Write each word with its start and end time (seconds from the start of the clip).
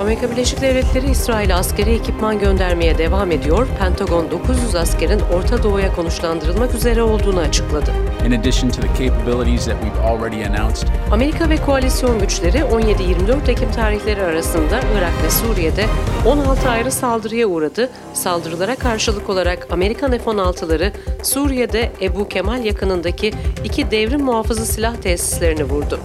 Amerika 0.00 0.30
Birleşik 0.30 0.60
Devletleri 0.60 1.10
İsrail'e 1.10 1.54
askeri 1.54 1.90
ekipman 1.90 2.38
göndermeye 2.38 2.98
devam 2.98 3.30
ediyor. 3.30 3.68
Pentagon 3.78 4.30
900 4.30 4.74
askerin 4.74 5.20
Orta 5.20 5.62
Doğu'ya 5.62 5.94
konuşlandırılmak 5.94 6.74
üzere 6.74 7.02
olduğunu 7.02 7.40
açıkladı. 7.40 7.92
In 8.26 8.32
addition 8.32 8.70
to 8.70 8.80
the 8.80 8.88
capabilities 8.88 9.64
that 9.64 9.76
we've 9.82 10.06
already 10.06 10.46
announced, 10.46 10.88
Amerika 11.12 11.50
ve 11.50 11.56
koalisyon 11.56 12.18
güçleri 12.18 12.58
17-24 12.58 13.50
Ekim 13.50 13.72
tarihleri 13.72 14.22
arasında 14.22 14.80
Irak 14.98 15.24
ve 15.24 15.30
Suriye'de 15.30 15.84
16 16.26 16.68
ayrı 16.68 16.90
saldırıya 16.90 17.46
uğradı. 17.46 17.90
Saldırılara 18.14 18.76
karşılık 18.76 19.30
olarak 19.30 19.66
Amerikan 19.70 20.10
F-16'ları 20.10 20.92
Suriye'de 21.22 21.92
Ebu 22.02 22.28
Kemal 22.28 22.64
yakınındaki 22.64 23.32
iki 23.64 23.90
devrim 23.90 24.20
muhafızı 24.20 24.66
silah 24.66 24.96
tesislerini 24.96 25.64
vurdu. 25.64 26.00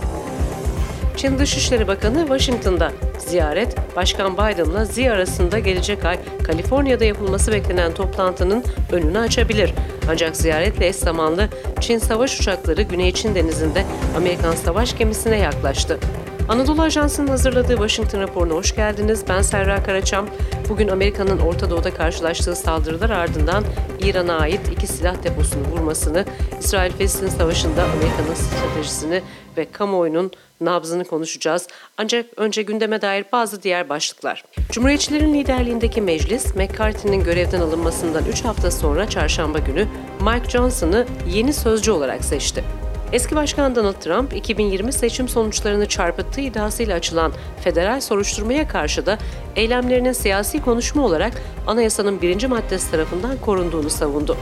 Çin 1.15 1.39
Dışişleri 1.39 1.87
Bakanı 1.87 2.19
Washington'da 2.19 2.91
ziyaret, 3.17 3.75
Başkan 3.95 4.33
Biden'la 4.33 4.83
Xi 4.83 5.11
arasında 5.11 5.59
gelecek 5.59 6.05
ay 6.05 6.19
Kaliforniya'da 6.43 7.05
yapılması 7.05 7.51
beklenen 7.51 7.93
toplantının 7.93 8.63
önünü 8.91 9.19
açabilir. 9.19 9.73
Ancak 10.09 10.35
ziyaretle 10.35 10.87
eş 10.87 10.95
zamanlı 10.95 11.49
Çin 11.79 11.97
savaş 11.97 12.39
uçakları 12.39 12.81
Güney 12.81 13.13
Çin 13.13 13.35
Denizi'nde 13.35 13.85
Amerikan 14.17 14.55
savaş 14.55 14.97
gemisine 14.97 15.37
yaklaştı. 15.37 15.99
Anadolu 16.49 16.81
Ajansı'nın 16.81 17.27
hazırladığı 17.27 17.75
Washington 17.75 18.19
raporuna 18.19 18.53
hoş 18.53 18.75
geldiniz. 18.75 19.23
Ben 19.29 19.41
Serra 19.41 19.83
Karaçam. 19.83 20.27
Bugün 20.69 20.87
Amerika'nın 20.87 21.39
Orta 21.39 21.69
Doğu'da 21.69 21.93
karşılaştığı 21.93 22.55
saldırılar 22.55 23.09
ardından 23.09 23.63
İran'a 23.99 24.39
ait 24.39 24.61
iki 24.71 24.87
silah 24.87 25.23
deposunu 25.23 25.63
vurmasını, 25.71 26.25
İsrail-Filistin 26.59 27.27
Savaşı'nda 27.27 27.83
Amerika'nın 27.83 28.35
stratejisini 28.35 29.21
ve 29.57 29.71
kamuoyunun 29.71 30.31
nabzını 30.61 31.05
konuşacağız. 31.05 31.67
Ancak 31.97 32.25
önce 32.37 32.61
gündeme 32.61 33.01
dair 33.01 33.25
bazı 33.31 33.63
diğer 33.63 33.89
başlıklar. 33.89 34.43
Cumhuriyetçilerin 34.71 35.33
liderliğindeki 35.33 36.01
meclis, 36.01 36.55
McCarthy'nin 36.55 37.23
görevden 37.23 37.61
alınmasından 37.61 38.25
3 38.25 38.45
hafta 38.45 38.71
sonra 38.71 39.09
çarşamba 39.09 39.59
günü 39.59 39.87
Mike 40.21 40.49
Johnson'ı 40.49 41.05
yeni 41.29 41.53
sözcü 41.53 41.91
olarak 41.91 42.25
seçti. 42.25 42.63
Eski 43.11 43.35
Başkan 43.35 43.75
Donald 43.75 43.93
Trump, 43.93 44.33
2020 44.35 44.93
seçim 44.93 45.27
sonuçlarını 45.27 45.85
çarpıttığı 45.85 46.41
iddiasıyla 46.41 46.95
açılan 46.95 47.33
federal 47.63 48.01
soruşturmaya 48.01 48.67
karşı 48.67 49.05
da 49.05 49.17
eylemlerinin 49.55 50.11
siyasi 50.11 50.61
konuşma 50.61 51.05
olarak 51.05 51.33
anayasanın 51.67 52.21
birinci 52.21 52.47
maddesi 52.47 52.91
tarafından 52.91 53.37
korunduğunu 53.37 53.89
savundu. 53.89 54.37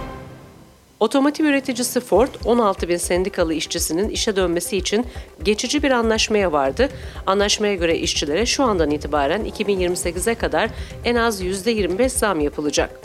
Otomotiv 1.03 1.45
üreticisi 1.45 1.99
Ford, 1.99 2.27
16 2.45 2.89
bin 2.89 2.97
sendikalı 2.97 3.53
işçisinin 3.53 4.09
işe 4.09 4.35
dönmesi 4.35 4.77
için 4.77 5.05
geçici 5.43 5.83
bir 5.83 5.91
anlaşmaya 5.91 6.51
vardı. 6.51 6.89
Anlaşmaya 7.25 7.75
göre 7.75 7.97
işçilere 7.97 8.45
şu 8.45 8.63
andan 8.63 8.91
itibaren 8.91 9.45
2028'e 9.45 10.35
kadar 10.35 10.69
en 11.05 11.15
az 11.15 11.41
%25 11.41 12.09
zam 12.09 12.39
yapılacak. 12.39 12.99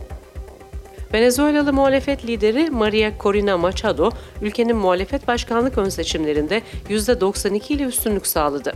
Venezuelalı 1.14 1.72
muhalefet 1.72 2.26
lideri 2.26 2.70
Maria 2.70 3.10
Corina 3.20 3.58
Machado, 3.58 4.10
ülkenin 4.42 4.76
muhalefet 4.76 5.28
başkanlık 5.28 5.78
ön 5.78 5.88
seçimlerinde 5.88 6.62
%92 6.90 7.72
ile 7.72 7.82
üstünlük 7.82 8.26
sağladı. 8.26 8.72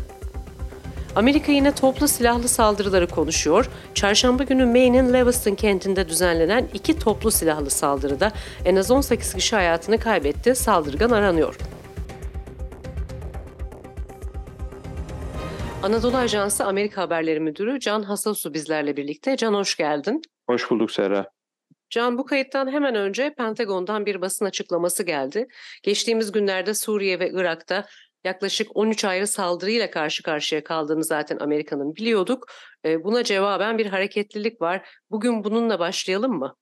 Amerika 1.16 1.52
yine 1.52 1.74
toplu 1.74 2.08
silahlı 2.08 2.48
saldırıları 2.48 3.06
konuşuyor. 3.06 3.68
Çarşamba 3.94 4.42
günü 4.42 4.66
Maine'in 4.66 5.12
Lewiston 5.12 5.54
kentinde 5.54 6.08
düzenlenen 6.08 6.68
iki 6.74 6.98
toplu 6.98 7.30
silahlı 7.30 7.70
saldırıda 7.70 8.32
en 8.64 8.76
az 8.76 8.90
18 8.90 9.34
kişi 9.34 9.56
hayatını 9.56 9.98
kaybetti, 9.98 10.54
saldırgan 10.54 11.10
aranıyor. 11.10 11.56
Anadolu 15.82 16.16
Ajansı 16.16 16.64
Amerika 16.64 17.02
Haberleri 17.02 17.40
Müdürü 17.40 17.80
Can 17.80 18.02
Hasasu 18.02 18.54
bizlerle 18.54 18.96
birlikte. 18.96 19.36
Can 19.36 19.54
hoş 19.54 19.76
geldin. 19.76 20.22
Hoş 20.46 20.70
bulduk 20.70 20.90
Serra. 20.90 21.26
Can 21.90 22.18
bu 22.18 22.24
kayıttan 22.24 22.72
hemen 22.72 22.94
önce 22.94 23.34
Pentagon'dan 23.34 24.06
bir 24.06 24.20
basın 24.20 24.44
açıklaması 24.44 25.02
geldi. 25.02 25.46
Geçtiğimiz 25.82 26.32
günlerde 26.32 26.74
Suriye 26.74 27.20
ve 27.20 27.30
Irak'ta 27.30 27.84
yaklaşık 28.24 28.76
13 28.76 29.04
ayrı 29.04 29.26
saldırıyla 29.26 29.90
karşı 29.90 30.22
karşıya 30.22 30.64
kaldığını 30.64 31.04
zaten 31.04 31.38
Amerika'nın 31.40 31.96
biliyorduk. 31.96 32.46
Buna 32.84 33.24
cevaben 33.24 33.78
bir 33.78 33.86
hareketlilik 33.86 34.60
var. 34.60 34.88
Bugün 35.10 35.44
bununla 35.44 35.78
başlayalım 35.78 36.32
mı? 36.32 36.56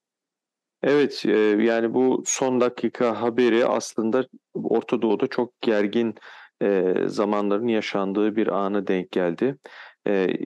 Evet 0.83 1.25
yani 1.59 1.95
bu 1.95 2.23
son 2.27 2.61
dakika 2.61 3.23
haberi 3.23 3.67
aslında 3.67 4.27
Orta 4.55 5.03
Doğu'da 5.03 5.27
çok 5.27 5.61
gergin 5.61 6.15
zamanların 7.07 7.69
yaşandığı 7.69 8.37
bir 8.37 8.47
ana 8.47 8.87
denk 8.87 9.11
geldi. 9.13 9.57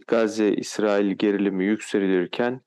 Gazze-İsrail 0.07 1.13
gerilimi 1.13 1.65
yükselirken 1.65 2.61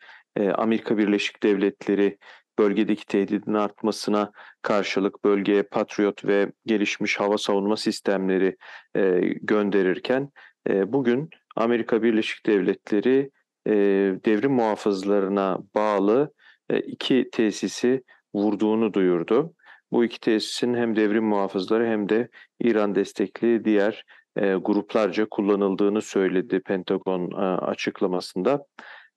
Amerika 0.54 0.98
Birleşik 0.98 1.44
Devletleri 1.44 2.18
bölgedeki 2.60 3.06
tehdidin 3.06 3.54
artmasına 3.54 4.32
karşılık 4.62 5.26
bölgeye 5.26 5.64
Patriot 5.64 6.26
ve 6.26 6.52
gelişmiş 6.66 7.20
hava 7.20 7.38
savunma 7.38 7.78
sistemleri 7.78 8.58
e, 8.96 9.20
gönderirken 9.42 10.30
e, 10.70 10.94
bugün 10.94 11.30
Amerika 11.56 12.04
Birleşik 12.04 12.46
Devletleri 12.46 13.32
e, 13.68 13.74
devrim 14.26 14.52
muhafızlarına 14.52 15.60
bağlı 15.76 16.34
e, 16.70 16.80
iki 16.80 17.30
tesisi 17.32 18.04
vurduğunu 18.34 18.94
duyurdu. 18.94 19.54
Bu 19.92 20.06
iki 20.06 20.20
tesisin 20.20 20.74
hem 20.74 20.96
devrim 20.96 21.26
muhafızları 21.26 21.86
hem 21.86 22.10
de 22.10 22.30
İran 22.62 22.96
destekli 22.96 23.66
diğer 23.66 24.06
e, 24.38 24.54
gruplarca 24.54 25.28
kullanıldığını 25.30 26.02
söyledi 26.02 26.60
Pentagon 26.60 27.32
e, 27.32 27.36
açıklamasında. 27.46 28.66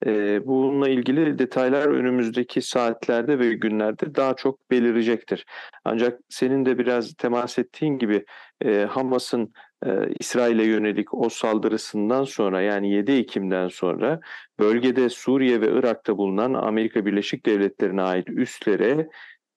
E, 0.05 0.47
bununla 0.47 0.89
ilgili 0.89 1.39
detaylar 1.39 1.87
önümüzdeki 1.87 2.61
saatlerde 2.61 3.39
ve 3.39 3.53
günlerde 3.53 4.15
daha 4.15 4.35
çok 4.35 4.71
belirecektir. 4.71 5.45
Ancak 5.85 6.19
senin 6.29 6.65
de 6.65 6.77
biraz 6.77 7.13
temas 7.13 7.59
ettiğin 7.59 7.97
gibi 7.97 8.25
e, 8.65 8.85
Hamas'ın 8.89 9.53
e, 9.85 9.89
İsrail'e 10.19 10.63
yönelik 10.63 11.13
o 11.13 11.29
saldırısından 11.29 12.23
sonra 12.23 12.61
yani 12.61 12.91
7 12.93 13.11
Ekim'den 13.11 13.67
sonra 13.67 14.19
bölgede 14.59 15.09
Suriye 15.09 15.61
ve 15.61 15.71
Irak'ta 15.71 16.17
bulunan 16.17 16.53
Amerika 16.53 17.05
Birleşik 17.05 17.45
Devletleri'ne 17.45 18.01
ait 18.01 18.29
üslere 18.29 19.07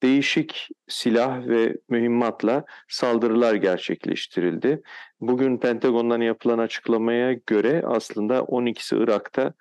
değişik 0.03 0.69
silah 0.89 1.47
ve 1.47 1.77
mühimmatla 1.89 2.65
saldırılar 2.89 3.55
gerçekleştirildi. 3.55 4.83
Bugün 5.21 5.59
Pentagon'dan 5.59 6.21
yapılan 6.21 6.59
açıklamaya 6.59 7.33
göre 7.33 7.83
aslında 7.87 8.39
12'si 8.39 9.03
Irak'ta, 9.03 9.55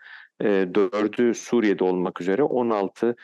4'ü 0.43 1.33
Suriye'de 1.33 1.83
olmak 1.83 2.21
üzere 2.21 2.43
16 2.43 3.15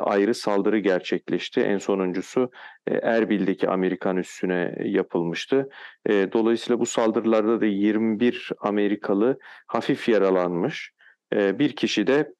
ayrı 0.00 0.34
saldırı 0.34 0.78
gerçekleşti. 0.78 1.60
En 1.60 1.78
sonuncusu 1.78 2.50
Erbil'deki 2.86 3.68
Amerikan 3.68 4.16
üssüne 4.16 4.74
yapılmıştı. 4.84 5.68
Dolayısıyla 6.08 6.80
bu 6.80 6.86
saldırılarda 6.86 7.60
da 7.60 7.66
21 7.66 8.50
Amerikalı 8.60 9.38
hafif 9.66 10.08
yaralanmış. 10.08 10.92
Bir 11.32 11.76
kişi 11.76 12.06
de 12.06 12.32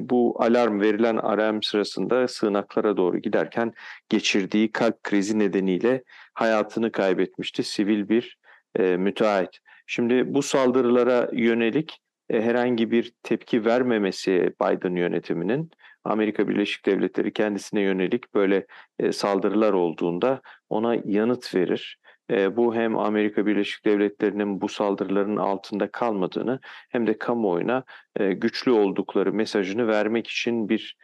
bu 0.00 0.42
alarm 0.42 0.80
verilen 0.80 1.16
alarm 1.16 1.62
sırasında 1.62 2.28
sığınaklara 2.28 2.96
doğru 2.96 3.18
giderken 3.18 3.72
geçirdiği 4.08 4.72
kalp 4.72 5.02
krizi 5.02 5.38
nedeniyle 5.38 6.02
hayatını 6.34 6.92
kaybetmişti. 6.92 7.62
Sivil 7.62 8.08
bir 8.08 8.38
müteahhit. 8.78 9.58
Şimdi 9.86 10.34
bu 10.34 10.42
saldırılara 10.42 11.28
yönelik 11.32 11.98
herhangi 12.30 12.90
bir 12.90 13.12
tepki 13.22 13.64
vermemesi 13.64 14.54
Biden 14.62 14.96
yönetiminin 14.96 15.70
Amerika 16.04 16.48
Birleşik 16.48 16.86
Devletleri 16.86 17.32
kendisine 17.32 17.80
yönelik 17.80 18.34
böyle 18.34 18.66
saldırılar 19.12 19.72
olduğunda 19.72 20.40
ona 20.68 20.96
yanıt 21.04 21.54
verir. 21.54 21.98
Bu 22.30 22.74
hem 22.74 22.98
Amerika 22.98 23.46
Birleşik 23.46 23.84
Devletleri'nin 23.84 24.60
bu 24.60 24.68
saldırıların 24.68 25.36
altında 25.36 25.90
kalmadığını 25.90 26.60
hem 26.88 27.06
de 27.06 27.18
kamuoyuna 27.18 27.84
güçlü 28.20 28.70
oldukları 28.70 29.32
mesajını 29.32 29.86
vermek 29.86 30.26
için 30.26 30.68
bir 30.68 30.96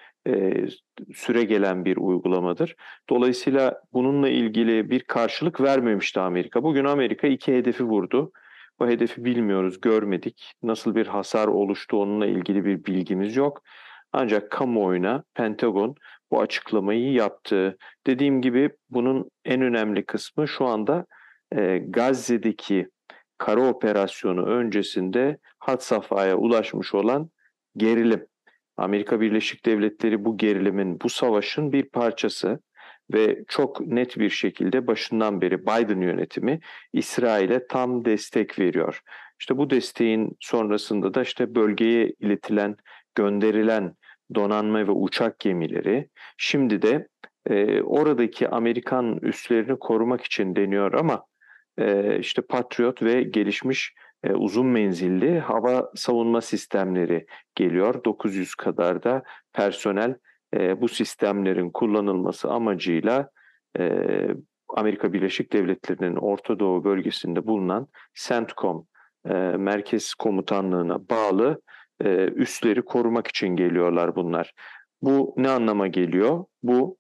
süre 1.15 1.45
gelen 1.45 1.85
bir 1.85 1.97
uygulamadır. 1.97 2.77
Dolayısıyla 3.11 3.81
bununla 3.93 4.29
ilgili 4.29 4.91
bir 4.91 5.01
karşılık 5.01 5.61
vermemişti 5.61 6.21
Amerika. 6.21 6.63
Bugün 6.63 6.85
Amerika 6.85 7.27
iki 7.27 7.57
hedefi 7.57 7.85
vurdu. 7.85 8.33
Bu 8.83 8.89
hedefi 8.89 9.25
bilmiyoruz, 9.25 9.81
görmedik. 9.81 10.53
Nasıl 10.63 10.95
bir 10.95 11.07
hasar 11.07 11.49
oluştu 11.49 11.97
onunla 11.97 12.27
ilgili 12.27 12.65
bir 12.65 12.85
bilgimiz 12.85 13.37
yok. 13.37 13.63
Ancak 14.13 14.51
kamuoyuna 14.51 15.25
Pentagon 15.35 15.95
bu 16.31 16.41
açıklamayı 16.41 17.13
yaptı. 17.13 17.77
Dediğim 18.07 18.43
gibi 18.43 18.71
bunun 18.91 19.31
en 19.45 19.63
önemli 19.63 20.07
kısmı 20.07 20.49
şu 20.49 20.65
anda 20.65 21.07
e, 21.57 21.79
Gazze'deki 21.79 22.89
kara 23.39 23.69
operasyonu 23.69 24.47
öncesinde 24.47 25.39
hat 25.59 25.85
safhaya 25.85 26.37
ulaşmış 26.37 26.95
olan 26.95 27.31
gerilim. 27.77 28.27
Amerika 28.77 29.21
Birleşik 29.21 29.67
Devletleri 29.67 30.25
bu 30.25 30.37
gerilimin, 30.37 31.01
bu 31.01 31.09
savaşın 31.09 31.73
bir 31.73 31.89
parçası 31.89 32.61
ve 33.13 33.45
çok 33.49 33.81
net 33.81 34.19
bir 34.19 34.31
şekilde 34.31 34.87
başından 34.87 35.41
beri 35.41 35.63
Biden 35.63 36.01
yönetimi 36.01 36.61
İsrail'e 36.93 37.67
tam 37.67 38.05
destek 38.05 38.59
veriyor. 38.59 39.01
İşte 39.41 39.57
bu 39.57 39.71
desteğin 39.71 40.37
sonrasında 40.41 41.15
da 41.15 41.23
işte 41.23 41.55
bölgeye 41.55 42.13
iletilen, 42.21 42.77
gönderilen 43.15 43.95
donanma 44.35 44.79
ve 44.87 44.91
uçak 44.91 45.39
gemileri 45.39 46.09
şimdi 46.37 46.83
de 46.83 47.09
e, 47.51 47.83
oradaki 47.83 48.49
Amerikan 48.49 49.19
üslerini 49.23 49.79
korumak 49.79 50.25
için 50.25 50.57
deniyor 50.57 50.93
ama 50.93 51.25
e, 51.79 52.19
işte 52.19 52.43
Patriot 52.43 53.03
ve 53.03 53.23
gelişmiş 53.23 53.95
e, 54.25 54.33
uzun 54.33 54.67
menzilli 54.67 55.41
hava 55.41 55.91
savunma 55.95 56.41
sistemleri 56.41 57.27
geliyor. 57.55 58.05
900 58.05 58.55
kadar 58.55 59.03
da 59.03 59.23
personel 59.53 60.15
e, 60.57 60.81
bu 60.81 60.89
sistemlerin 60.89 61.71
kullanılması 61.71 62.51
amacıyla 62.51 63.31
e, 63.79 64.09
Amerika 64.69 65.13
Birleşik 65.13 65.53
Devletleri'nin 65.53 66.17
Orta 66.17 66.59
Doğu 66.59 66.85
bölgesinde 66.85 67.47
bulunan 67.47 67.89
CENTCOM 68.15 68.87
e, 69.29 69.33
Merkez 69.57 70.15
Komutanlığı'na 70.15 71.09
bağlı 71.09 71.63
e, 72.05 72.09
üsleri 72.25 72.83
korumak 72.83 73.27
için 73.27 73.49
geliyorlar 73.49 74.17
bunlar. 74.17 74.55
Bu 75.03 75.35
ne 75.37 75.49
anlama 75.49 75.87
geliyor? 75.87 76.45
Bu 76.63 76.97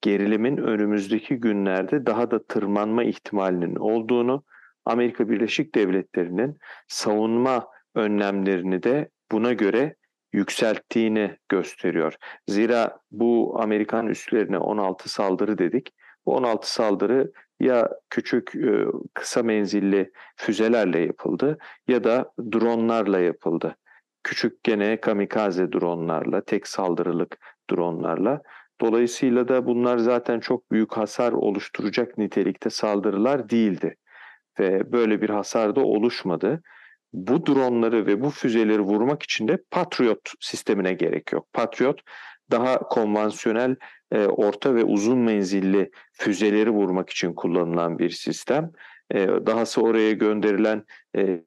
gerilimin 0.00 0.56
önümüzdeki 0.56 1.36
günlerde 1.36 2.06
daha 2.06 2.30
da 2.30 2.42
tırmanma 2.42 3.04
ihtimalinin 3.04 3.76
olduğunu, 3.76 4.44
Amerika 4.84 5.28
Birleşik 5.28 5.74
Devletleri'nin 5.74 6.58
savunma 6.88 7.68
önlemlerini 7.94 8.82
de 8.82 9.10
buna 9.32 9.52
göre 9.52 9.94
yükselttiğini 10.32 11.36
gösteriyor. 11.48 12.14
Zira 12.48 12.98
bu 13.10 13.56
Amerikan 13.60 14.06
üslerine 14.06 14.58
16 14.58 15.08
saldırı 15.08 15.58
dedik. 15.58 15.92
Bu 16.26 16.34
16 16.34 16.72
saldırı 16.72 17.32
ya 17.60 17.88
küçük 18.10 18.54
e, 18.54 18.84
kısa 19.14 19.42
menzilli 19.42 20.12
füzelerle 20.36 21.00
yapıldı 21.00 21.58
ya 21.88 22.04
da 22.04 22.32
dronlarla 22.52 23.20
yapıldı. 23.20 23.76
Küçük 24.22 24.64
gene 24.64 25.00
kamikaze 25.00 25.72
dronlarla, 25.72 26.40
tek 26.44 26.68
saldırılık 26.68 27.38
dronlarla. 27.70 28.42
Dolayısıyla 28.80 29.48
da 29.48 29.66
bunlar 29.66 29.98
zaten 29.98 30.40
çok 30.40 30.72
büyük 30.72 30.96
hasar 30.96 31.32
oluşturacak 31.32 32.18
nitelikte 32.18 32.70
saldırılar 32.70 33.50
değildi. 33.50 33.96
Ve 34.58 34.92
böyle 34.92 35.22
bir 35.22 35.30
hasar 35.30 35.76
da 35.76 35.80
oluşmadı. 35.80 36.62
Bu 37.12 37.46
dronları 37.46 38.06
ve 38.06 38.20
bu 38.20 38.30
füzeleri 38.30 38.80
vurmak 38.80 39.22
için 39.22 39.48
de 39.48 39.58
Patriot 39.70 40.32
sistemine 40.40 40.92
gerek 40.92 41.32
yok. 41.32 41.46
Patriot 41.52 42.00
daha 42.50 42.78
konvansiyonel 42.78 43.76
e, 44.12 44.26
orta 44.26 44.74
ve 44.74 44.84
uzun 44.84 45.18
menzilli 45.18 45.90
füzeleri 46.12 46.70
vurmak 46.70 47.10
için 47.10 47.34
kullanılan 47.34 47.98
bir 47.98 48.10
sistem. 48.10 48.70
E, 49.14 49.26
dahası 49.26 49.82
oraya 49.82 50.12
gönderilen 50.12 50.84
e, 51.16 51.44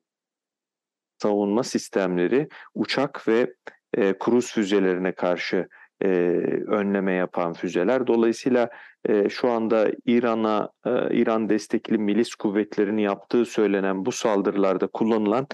savunma 1.22 1.64
sistemleri 1.64 2.48
uçak 2.74 3.28
ve 3.28 3.54
e, 3.98 4.18
kruz 4.20 4.54
füzelerine 4.54 5.12
karşı 5.12 5.68
e, 6.02 6.08
önleme 6.68 7.14
yapan 7.14 7.54
füzeler. 7.54 8.08
Dolayısıyla 8.08 8.70
e, 9.10 9.30
şu 9.30 9.50
anda 9.50 9.92
İran'a 10.06 10.70
e, 10.86 11.16
İran 11.16 11.50
destekli 11.50 11.98
milis 11.98 12.36
kuvvetlerini 12.36 13.02
yaptığı 13.02 13.46
söylenen 13.46 14.06
bu 14.06 14.12
saldırılarda 14.12 14.88
kullanılan 14.88 15.48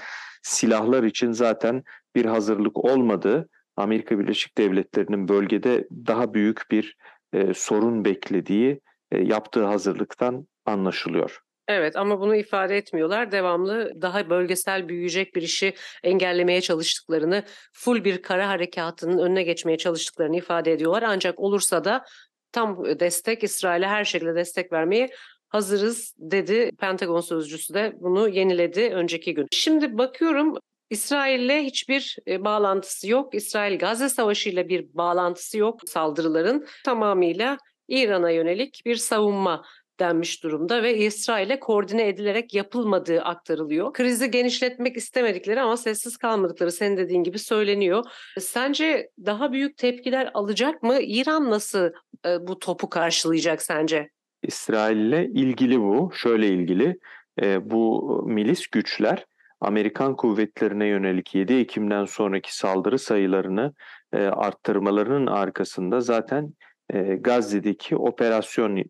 silahlar 0.44 1.04
için 1.04 1.32
zaten 1.32 1.84
bir 2.16 2.26
hazırlık 2.26 2.86
olmadığı 2.86 3.50
Amerika 3.78 4.20
Birleşik 4.20 4.58
Devletleri'nin 4.58 5.28
bölgede 5.28 5.88
daha 6.08 6.34
büyük 6.34 6.62
bir 6.72 6.96
e, 7.34 7.54
sorun 7.54 8.06
beklediği 8.06 8.82
e, 9.12 9.20
yaptığı 9.20 9.66
hazırlıktan 9.66 10.48
anlaşılıyor. 10.66 11.40
Evet 11.68 11.96
ama 11.96 12.20
bunu 12.20 12.36
ifade 12.36 12.78
etmiyorlar. 12.78 13.32
Devamlı 13.32 14.02
daha 14.02 14.30
bölgesel 14.30 14.90
büyüyecek 14.90 15.36
bir 15.36 15.42
işi 15.42 15.74
engellemeye 16.04 16.62
çalıştıklarını, 16.62 17.44
full 17.74 18.04
bir 18.04 18.22
kara 18.22 18.50
harekatının 18.50 19.18
önüne 19.18 19.44
geçmeye 19.44 19.78
çalıştıklarını 19.78 20.38
ifade 20.38 20.72
ediyorlar. 20.72 21.04
Ancak 21.08 21.40
olursa 21.40 21.84
da 21.84 22.06
tam 22.52 22.86
destek 23.00 23.44
İsrail'e 23.44 23.88
her 23.88 24.06
şekilde 24.06 24.36
destek 24.36 24.72
vermeye 24.72 25.10
hazırız 25.50 26.16
dedi. 26.18 26.72
Pentagon 26.80 27.22
sözcüsü 27.22 27.74
de 27.74 27.94
bunu 28.00 28.30
yeniledi 28.30 28.82
önceki 28.82 29.34
gün. 29.34 29.48
Şimdi 29.52 29.98
bakıyorum 29.98 30.56
İsrail'le 30.90 31.64
hiçbir 31.64 32.18
e, 32.28 32.44
bağlantısı 32.44 33.10
yok. 33.10 33.34
İsrail-Gazze 33.34 34.10
Savaşı 34.10 34.50
ile 34.50 34.70
bir 34.70 34.94
bağlantısı 34.94 35.58
yok 35.58 35.82
saldırıların. 35.86 36.66
Tamamıyla 36.86 37.58
İran'a 37.88 38.30
yönelik 38.30 38.82
bir 38.86 38.96
savunma 38.96 39.66
denmiş 40.00 40.44
durumda 40.44 40.84
ve 40.84 40.98
İsrail'e 40.98 41.60
koordine 41.60 42.08
edilerek 42.08 42.54
yapılmadığı 42.54 43.22
aktarılıyor. 43.22 43.94
Krizi 43.94 44.32
genişletmek 44.32 44.98
istemedikleri 44.98 45.62
ama 45.62 45.78
sessiz 45.78 46.18
kalmadıkları 46.18 46.72
senin 46.72 46.98
dediğin 46.98 47.24
gibi 47.24 47.40
söyleniyor. 47.40 48.04
Sence 48.40 49.10
daha 49.26 49.52
büyük 49.52 49.78
tepkiler 49.78 50.32
alacak 50.34 50.84
mı? 50.84 50.98
İran 51.02 51.50
nasıl 51.50 51.92
e, 52.26 52.48
bu 52.48 52.60
topu 52.60 52.90
karşılayacak 52.90 53.62
sence? 53.62 54.10
İsrail'le 54.44 55.30
ilgili 55.34 55.80
bu. 55.80 56.12
Şöyle 56.16 56.48
ilgili. 56.48 56.98
E, 57.42 57.70
bu 57.70 58.24
milis 58.28 58.68
güçler 58.68 59.26
Amerikan 59.62 60.16
kuvvetlerine 60.16 60.86
yönelik 60.86 61.36
7 61.36 61.54
Ekim'den 61.54 62.06
sonraki 62.06 62.58
saldırı 62.58 63.00
sayılarını 63.00 63.74
e, 64.14 64.18
arttırmalarının 64.18 65.28
arkasında 65.28 66.02
zaten 66.02 66.54
e, 66.94 67.16
Gazze'deki 67.16 67.96
operasyon 67.96 68.78
e, 68.78 68.86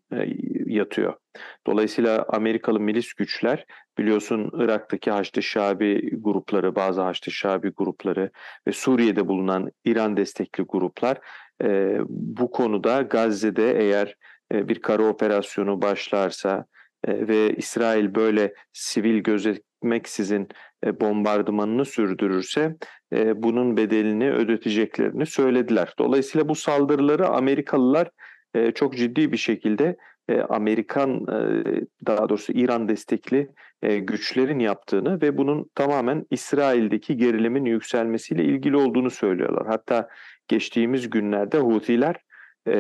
yatıyor. 0.70 1.14
Dolayısıyla 1.68 2.26
Amerikalı 2.30 2.80
milis 2.80 3.14
güçler 3.14 3.66
biliyorsun 3.98 4.52
Irak'taki 4.54 5.12
Haçlı 5.12 5.44
Şabi 5.44 6.12
grupları, 6.22 6.76
bazı 6.76 7.02
Haçlı 7.02 7.32
Şabi 7.32 7.70
grupları 7.70 8.32
ve 8.68 8.72
Suriye'de 8.72 9.28
bulunan 9.28 9.72
İran 9.86 10.18
destekli 10.18 10.64
gruplar 10.64 11.18
e, 11.64 11.98
bu 12.10 12.52
konuda 12.52 13.02
Gazze'de 13.02 13.80
eğer 13.80 14.16
e, 14.54 14.68
bir 14.68 14.82
kara 14.82 15.04
operasyonu 15.04 15.82
başlarsa 15.82 16.66
e, 17.08 17.28
ve 17.28 17.56
İsrail 17.56 18.16
böyle 18.16 18.54
sivil 18.74 19.18
gözetmeksizin 19.20 20.48
e, 20.86 21.00
bombardımanını 21.00 21.86
sürdürürse 21.86 22.76
e, 23.14 23.44
bunun 23.44 23.78
bedelini 23.78 24.32
ödeteceklerini 24.32 25.26
söylediler. 25.26 25.94
Dolayısıyla 26.00 26.50
bu 26.50 26.56
saldırıları 26.56 27.28
Amerikalılar 27.28 28.10
çok 28.76 28.98
ciddi 28.98 29.32
bir 29.32 29.38
şekilde 29.38 29.98
Amerikan 30.50 31.28
daha 32.08 32.30
doğrusu 32.30 32.54
İran 32.54 32.90
destekli 32.90 33.50
güçlerin 33.82 34.60
yaptığını 34.60 35.22
ve 35.22 35.38
bunun 35.38 35.70
tamamen 35.76 36.26
İsrail'deki 36.32 37.18
gerilimin 37.18 37.66
yükselmesiyle 37.66 38.44
ilgili 38.44 38.78
olduğunu 38.78 39.10
söylüyorlar. 39.10 39.68
Hatta 39.68 40.10
geçtiğimiz 40.48 41.10
günlerde 41.10 41.60
Hutiler 41.60 42.16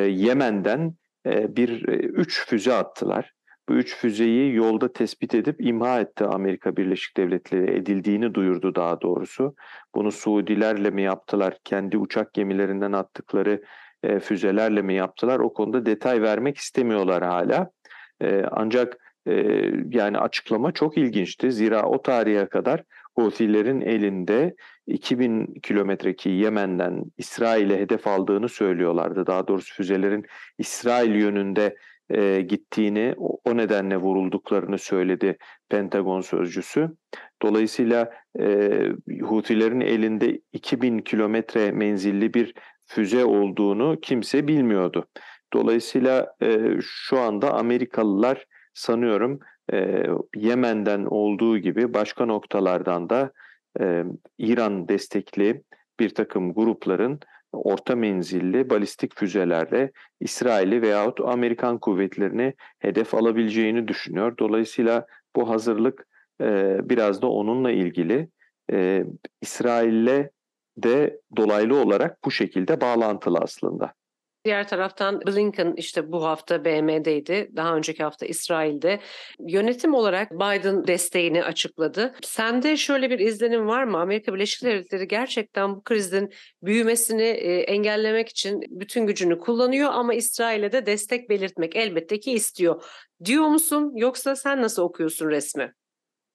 Yemen'den 0.08 0.94
bir 1.26 1.70
üç 2.04 2.48
füze 2.48 2.74
attılar. 2.74 3.34
Bu 3.70 3.74
üç 3.74 3.96
füzeyi 3.96 4.56
yolda 4.56 4.94
tespit 4.94 5.36
edip 5.36 5.56
imha 5.60 6.00
etti 6.00 6.26
Amerika 6.26 6.78
Birleşik 6.78 7.18
Devletleri 7.18 7.72
edildiğini 7.78 8.34
duyurdu 8.34 8.76
daha 8.76 9.02
doğrusu. 9.02 9.56
Bunu 9.96 10.12
Suudilerle 10.12 10.90
mi 10.90 11.02
yaptılar, 11.02 11.58
kendi 11.64 11.98
uçak 11.98 12.34
gemilerinden 12.34 12.92
attıkları 12.92 13.62
e, 14.04 14.20
füzelerle 14.20 14.82
mi 14.82 14.94
yaptılar 14.94 15.40
o 15.40 15.54
konuda 15.54 15.86
detay 15.86 16.22
vermek 16.22 16.58
istemiyorlar 16.58 17.24
hala. 17.24 17.72
E, 18.22 18.44
ancak 18.52 18.98
e, 19.28 19.34
yani 19.90 20.18
açıklama 20.18 20.72
çok 20.72 20.98
ilginçti. 20.98 21.52
Zira 21.52 21.84
o 21.84 22.02
tarihe 22.02 22.46
kadar 22.46 22.84
Houthilerin 23.16 23.82
elinde 23.82 24.56
2000 24.88 25.54
kilometreki 25.64 26.30
Yemen'den 26.30 27.04
İsrail'e 27.18 27.80
hedef 27.80 28.08
aldığını 28.08 28.50
söylüyorlardı. 28.50 29.28
Daha 29.28 29.48
doğrusu 29.48 29.76
füzelerin 29.76 30.26
İsrail 30.58 31.16
yönünde 31.16 31.76
e, 32.10 32.42
gittiğini, 32.42 33.16
o 33.18 33.58
nedenle 33.58 33.98
vurulduklarını 33.98 34.78
söyledi 34.78 35.38
Pentagon 35.70 36.22
sözcüsü. 36.22 36.90
Dolayısıyla 37.42 38.12
e, 38.40 38.70
Hutilerin 39.22 39.82
elinde 39.82 40.42
2000 40.54 41.00
kilometre 41.00 41.72
menzilli 41.72 42.34
bir 42.34 42.54
füze 42.90 43.26
olduğunu 43.26 44.00
kimse 44.02 44.48
bilmiyordu. 44.48 45.06
Dolayısıyla 45.54 46.34
e, 46.42 46.76
şu 46.82 47.20
anda 47.20 47.54
Amerikalılar 47.54 48.46
sanıyorum 48.74 49.40
e, 49.74 50.04
Yemen'den 50.36 51.06
olduğu 51.06 51.58
gibi 51.58 51.94
başka 51.94 52.26
noktalardan 52.26 53.10
da 53.10 53.32
e, 53.80 54.04
İran 54.38 54.88
destekli 54.88 55.64
bir 56.00 56.10
takım 56.10 56.54
grupların 56.54 57.20
orta 57.52 57.96
menzilli 57.96 58.70
balistik 58.70 59.16
füzelerle 59.16 59.92
İsrail'i 60.20 60.82
veyahut 60.82 61.20
Amerikan 61.22 61.78
kuvvetlerini 61.78 62.54
hedef 62.80 63.14
alabileceğini 63.14 63.88
düşünüyor. 63.88 64.38
Dolayısıyla 64.38 65.06
bu 65.36 65.50
hazırlık 65.50 66.08
e, 66.42 66.78
biraz 66.90 67.22
da 67.22 67.28
onunla 67.28 67.72
ilgili. 67.72 68.30
E, 68.72 69.04
İsrail'le 69.42 70.30
de 70.84 71.20
dolaylı 71.38 71.82
olarak 71.82 72.24
bu 72.26 72.32
şekilde 72.32 72.82
bağlantılı 72.82 73.38
aslında. 73.42 73.94
Diğer 74.46 74.68
taraftan 74.68 75.22
Blinken 75.22 75.74
işte 75.78 76.12
bu 76.12 76.26
hafta 76.26 76.66
BM'deydi. 76.66 77.50
Daha 77.56 77.76
önceki 77.76 78.04
hafta 78.04 78.26
İsrail'de. 78.26 79.00
Yönetim 79.40 79.94
olarak 79.94 80.32
Biden 80.32 80.88
desteğini 80.88 81.44
açıkladı. 81.44 82.16
Sende 82.22 82.78
şöyle 82.78 83.10
bir 83.10 83.20
izlenim 83.20 83.68
var 83.68 83.84
mı? 83.84 83.98
Amerika 83.98 84.34
Birleşik 84.34 84.64
Devletleri 84.64 85.08
gerçekten 85.08 85.76
bu 85.76 85.84
krizin 85.84 86.34
büyümesini 86.64 87.24
e, 87.24 87.60
engellemek 87.60 88.30
için 88.30 88.62
bütün 88.70 89.08
gücünü 89.08 89.40
kullanıyor 89.40 89.90
ama 89.94 90.14
İsrail'e 90.14 90.72
de 90.72 90.86
destek 90.86 91.30
belirtmek 91.30 91.76
elbette 91.76 92.20
ki 92.20 92.32
istiyor. 92.32 92.84
Diyor 93.26 93.48
musun 93.48 93.92
yoksa 93.96 94.36
sen 94.36 94.62
nasıl 94.62 94.84
okuyorsun 94.84 95.30
resmi? 95.30 95.74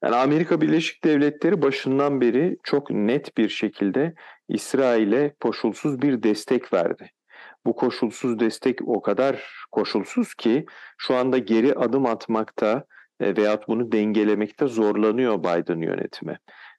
Yani 0.05 0.17
Amerika 0.17 0.61
Birleşik 0.61 1.05
Devletleri 1.05 1.63
başından 1.63 2.21
beri 2.21 2.57
çok 2.63 2.91
net 2.91 3.37
bir 3.37 3.49
şekilde 3.49 4.15
İsrail'e 4.49 5.35
koşulsuz 5.41 6.03
bir 6.03 6.23
destek 6.23 6.73
verdi. 6.73 7.11
Bu 7.67 7.77
koşulsuz 7.77 8.39
destek 8.39 8.79
o 8.89 9.03
kadar 9.03 9.65
koşulsuz 9.73 10.35
ki 10.35 10.67
şu 10.99 11.15
anda 11.15 11.39
geri 11.39 11.75
adım 11.75 12.07
atmakta 12.07 12.85
e, 13.21 13.37
veyahut 13.37 13.69
bunu 13.69 13.93
dengelemekte 13.93 14.67
zorlanıyor 14.67 15.39
Biden 15.39 15.81
yönetimi. 15.81 16.39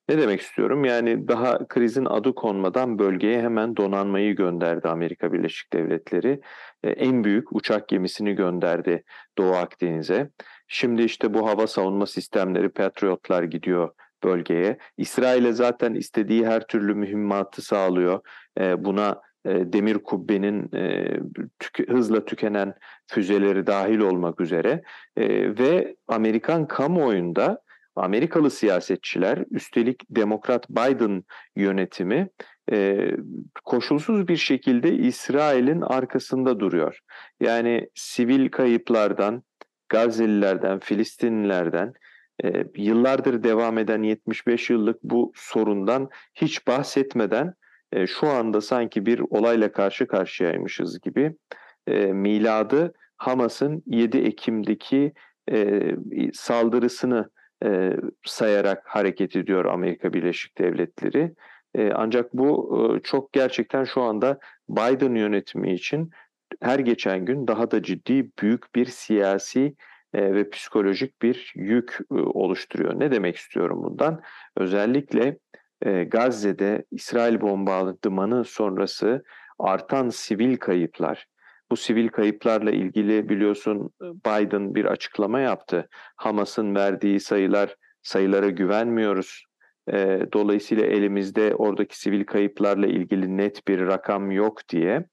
Ne 0.09 0.17
demek 0.17 0.41
istiyorum? 0.41 0.85
Yani 0.85 1.27
daha 1.27 1.67
krizin 1.67 2.05
adı 2.05 2.35
konmadan 2.35 2.99
bölgeye 2.99 3.41
hemen 3.41 3.77
donanmayı 3.77 4.35
gönderdi 4.35 4.87
Amerika 4.87 5.33
Birleşik 5.33 5.73
Devletleri. 5.73 6.41
E, 6.83 6.89
en 6.89 7.23
büyük 7.23 7.55
uçak 7.55 7.87
gemisini 7.87 8.35
gönderdi 8.35 9.03
Doğu 9.37 9.55
Akdeniz'e. 9.55 10.29
Şimdi 10.67 11.03
işte 11.03 11.33
bu 11.33 11.47
hava 11.47 11.67
savunma 11.67 12.05
sistemleri 12.05 12.69
Patriotlar 12.69 13.43
gidiyor 13.43 13.89
bölgeye. 14.25 14.77
İsrail'e 14.97 15.53
zaten 15.53 15.93
istediği 15.93 16.47
her 16.47 16.67
türlü 16.67 16.95
mühimmatı 16.95 17.61
sağlıyor. 17.61 18.19
E, 18.59 18.85
buna 18.85 19.21
e, 19.45 19.73
demir 19.73 19.97
kubbenin 19.97 20.75
e, 20.75 21.05
tüke, 21.59 21.93
hızla 21.93 22.25
tükenen 22.25 22.73
füzeleri 23.07 23.67
dahil 23.67 23.99
olmak 23.99 24.41
üzere 24.41 24.81
e, 25.17 25.27
ve 25.59 25.95
Amerikan 26.07 26.67
kamuoyunda 26.67 27.61
Amerikalı 27.95 28.51
siyasetçiler 28.51 29.43
üstelik 29.51 30.03
Demokrat 30.09 30.69
Biden 30.69 31.23
yönetimi 31.55 32.29
e, 32.71 33.11
koşulsuz 33.65 34.27
bir 34.27 34.37
şekilde 34.37 34.93
İsrail'in 34.93 35.81
arkasında 35.81 36.59
duruyor. 36.59 36.99
Yani 37.39 37.89
sivil 37.95 38.49
kayıplardan, 38.49 39.43
Gazze'lilerden, 39.89 40.79
Filistinlilerden 40.79 41.93
e, 42.43 42.65
yıllardır 42.75 43.43
devam 43.43 43.77
eden 43.77 44.03
75 44.03 44.69
yıllık 44.69 45.03
bu 45.03 45.31
sorundan 45.35 46.09
hiç 46.33 46.67
bahsetmeden 46.67 47.53
e, 47.91 48.07
şu 48.07 48.27
anda 48.27 48.61
sanki 48.61 49.05
bir 49.05 49.21
olayla 49.29 49.71
karşı 49.71 50.07
karşıyaymışız 50.07 51.01
gibi 51.01 51.35
e, 51.87 52.05
miladı 52.05 52.93
Hamas'ın 53.17 53.83
7 53.85 54.17
Ekim'deki 54.17 55.13
e, 55.51 55.91
saldırısını 56.33 57.29
e, 57.65 57.93
sayarak 58.25 58.83
hareket 58.87 59.35
ediyor 59.35 59.65
Amerika 59.65 60.13
Birleşik 60.13 60.57
Devletleri. 60.57 61.33
E, 61.75 61.91
ancak 61.91 62.33
bu 62.33 62.77
e, 62.97 63.01
çok 63.01 63.33
gerçekten 63.33 63.83
şu 63.83 64.01
anda 64.01 64.39
Biden 64.69 65.15
yönetimi 65.15 65.73
için 65.73 66.09
her 66.61 66.79
geçen 66.79 67.25
gün 67.25 67.47
daha 67.47 67.71
da 67.71 67.83
ciddi 67.83 68.31
büyük 68.41 68.75
bir 68.75 68.85
siyasi 68.85 69.75
ve 70.17 70.49
psikolojik 70.49 71.21
bir 71.21 71.53
yük 71.55 71.97
e, 72.11 72.15
oluşturuyor. 72.15 72.99
Ne 72.99 73.11
demek 73.11 73.35
istiyorum 73.35 73.83
bundan? 73.83 74.21
Özellikle 74.57 75.37
e, 75.81 76.03
Gazze'de 76.03 76.85
İsrail 76.91 77.41
bombardımanı 77.41 78.45
sonrası 78.45 79.23
artan 79.59 80.09
sivil 80.09 80.57
kayıplar. 80.57 81.25
Bu 81.71 81.75
sivil 81.75 82.07
kayıplarla 82.07 82.71
ilgili 82.71 83.29
biliyorsun 83.29 83.89
Biden 84.01 84.75
bir 84.75 84.85
açıklama 84.85 85.39
yaptı. 85.39 85.87
Hamas'ın 86.15 86.75
verdiği 86.75 87.19
sayılar 87.19 87.75
sayılara 88.03 88.49
güvenmiyoruz. 88.49 89.45
E, 89.93 90.19
dolayısıyla 90.33 90.85
elimizde 90.85 91.55
oradaki 91.55 91.99
sivil 91.99 92.25
kayıplarla 92.25 92.87
ilgili 92.87 93.37
net 93.37 93.67
bir 93.67 93.79
rakam 93.79 94.31
yok 94.31 94.69
diye. 94.69 95.05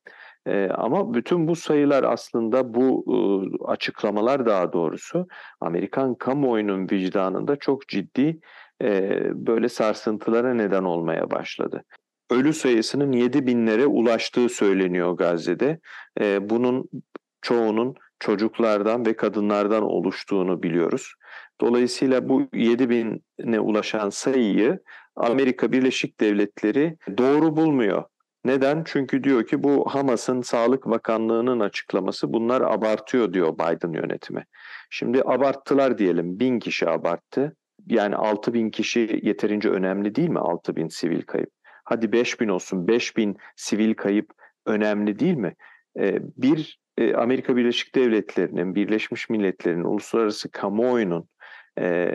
E, 0.47 0.69
ama 0.69 1.15
bütün 1.15 1.49
bu 1.49 1.57
sayılar 1.57 2.05
aslında 2.05 2.75
bu 2.75 3.05
e, 3.09 3.17
açıklamalar 3.65 4.47
daha 4.47 4.73
doğrusu 4.73 5.27
Amerikan 5.61 6.15
kamuoyunun 6.15 6.89
vicdanında 6.91 7.57
çok 7.57 7.89
ciddi 7.89 8.41
e, 8.83 9.21
böyle 9.47 9.69
sarsıntılara 9.69 10.55
neden 10.55 10.85
olmaya 10.85 11.31
başladı. 11.31 11.85
Ölü 12.31 12.53
sayısının 12.53 13.13
7 13.13 13.47
binlere 13.47 13.87
ulaştığı 13.87 14.49
söyleniyor 14.49 15.13
Gazze'de. 15.13 15.79
E, 16.21 16.51
bunun 16.51 16.89
çoğunun 17.43 17.95
çocuklardan 18.21 19.07
ve 19.07 19.17
kadınlardan 19.17 19.83
oluştuğunu 19.83 20.63
biliyoruz. 20.63 21.15
Dolayısıyla 21.61 22.29
bu 22.29 22.49
7 22.55 22.91
bine 22.91 23.61
ulaşan 23.61 24.11
sayıyı 24.11 24.81
Amerika 25.17 25.73
Birleşik 25.73 26.21
Devletleri 26.21 26.97
doğru 27.19 27.57
bulmuyor. 27.57 28.05
Neden? 28.45 28.83
Çünkü 28.85 29.25
diyor 29.25 29.47
ki 29.47 29.63
bu 29.63 29.87
Hamas'ın 29.89 30.41
Sağlık 30.41 30.87
Bakanlığı'nın 30.87 31.61
açıklaması 31.61 32.33
bunlar 32.33 32.61
abartıyor 32.61 33.33
diyor 33.33 33.55
Biden 33.55 33.93
yönetimi. 33.93 34.45
Şimdi 34.91 35.23
abarttılar 35.25 35.99
diyelim 35.99 36.41
bin 36.41 36.59
kişi 36.59 36.89
abarttı. 36.89 37.57
Yani 37.87 38.17
6 38.17 38.55
bin 38.55 38.71
kişi 38.71 39.21
yeterince 39.23 39.69
önemli 39.69 40.15
değil 40.15 40.29
mi 40.29 40.39
6 40.39 40.77
bin 40.77 40.89
sivil 40.89 41.23
kayıp? 41.23 41.51
Hadi 41.85 42.13
5 42.13 42.41
bin 42.41 42.49
olsun 42.49 42.89
5 42.89 43.17
bin 43.17 43.37
sivil 43.57 43.95
kayıp 43.95 44.31
önemli 44.67 45.19
değil 45.19 45.35
mi? 45.35 45.55
Ee, 45.99 46.19
bir 46.37 46.81
e, 46.99 47.15
Amerika 47.15 47.57
Birleşik 47.57 47.95
Devletleri'nin, 47.95 48.75
Birleşmiş 48.75 49.31
Milletler'in, 49.31 49.85
uluslararası 49.85 50.51
kamuoyunun 50.51 51.29
e, 51.79 52.11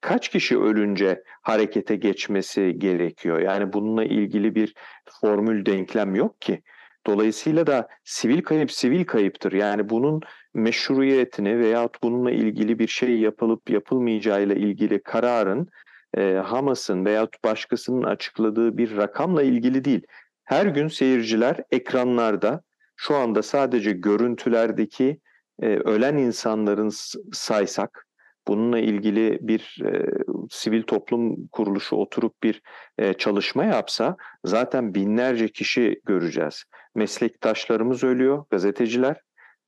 kaç 0.00 0.28
kişi 0.28 0.58
ölünce 0.58 1.22
harekete 1.42 1.96
geçmesi 1.96 2.74
gerekiyor? 2.78 3.38
Yani 3.40 3.72
bununla 3.72 4.04
ilgili 4.04 4.54
bir 4.54 4.74
formül 5.20 5.66
denklem 5.66 6.14
yok 6.14 6.40
ki. 6.40 6.62
Dolayısıyla 7.06 7.66
da 7.66 7.88
sivil 8.04 8.42
kayıp 8.42 8.72
sivil 8.72 9.04
kayıptır. 9.04 9.52
Yani 9.52 9.88
bunun 9.88 10.20
meşruiyetini 10.54 11.58
veyahut 11.58 12.02
bununla 12.02 12.30
ilgili 12.30 12.78
bir 12.78 12.88
şey 12.88 13.18
yapılıp 13.18 13.70
yapılmayacağıyla 13.70 14.54
ilgili 14.54 15.02
kararın 15.02 15.68
e, 16.16 16.34
Hamas'ın 16.34 17.04
veyahut 17.04 17.44
başkasının 17.44 18.02
açıkladığı 18.02 18.78
bir 18.78 18.96
rakamla 18.96 19.42
ilgili 19.42 19.84
değil. 19.84 20.06
Her 20.44 20.66
gün 20.66 20.88
seyirciler 20.88 21.56
ekranlarda 21.70 22.62
şu 22.96 23.14
anda 23.14 23.42
sadece 23.42 23.92
görüntülerdeki 23.92 25.20
e, 25.62 25.66
ölen 25.66 26.16
insanların 26.16 26.90
saysak, 27.32 28.06
bununla 28.48 28.78
ilgili 28.78 29.38
bir 29.40 29.78
e, 29.84 30.06
sivil 30.50 30.82
toplum 30.82 31.46
kuruluşu 31.46 31.96
oturup 31.96 32.42
bir 32.42 32.62
e, 32.98 33.12
çalışma 33.14 33.64
yapsa 33.64 34.16
zaten 34.44 34.94
binlerce 34.94 35.48
kişi 35.48 36.00
göreceğiz. 36.04 36.64
Meslektaşlarımız 36.94 38.04
ölüyor, 38.04 38.44
gazeteciler. 38.50 39.16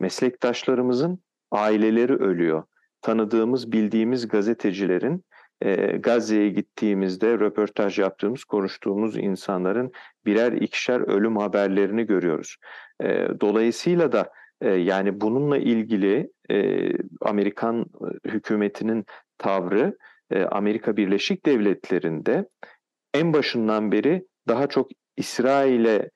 Meslektaşlarımızın 0.00 1.18
aileleri 1.50 2.14
ölüyor. 2.14 2.64
Tanıdığımız, 3.02 3.72
bildiğimiz 3.72 4.28
gazetecilerin 4.28 5.24
e, 5.62 5.74
Gazze'ye 5.96 6.48
gittiğimizde 6.48 7.32
röportaj 7.32 7.98
yaptığımız, 7.98 8.44
konuştuğumuz 8.44 9.16
insanların 9.16 9.92
birer 10.26 10.52
ikişer 10.52 11.00
ölüm 11.00 11.36
haberlerini 11.36 12.06
görüyoruz. 12.06 12.56
E, 13.02 13.28
dolayısıyla 13.40 14.12
da 14.12 14.30
yani 14.64 15.20
bununla 15.20 15.58
ilgili 15.58 16.30
Amerikan 17.20 17.84
hükümetinin 18.26 19.04
tavrı 19.38 19.96
Amerika 20.50 20.96
Birleşik 20.96 21.46
Devletleri'nde 21.46 22.48
en 23.14 23.32
başından 23.32 23.92
beri 23.92 24.26
daha 24.48 24.66
çok 24.66 24.90
İsrail'e 25.16 26.10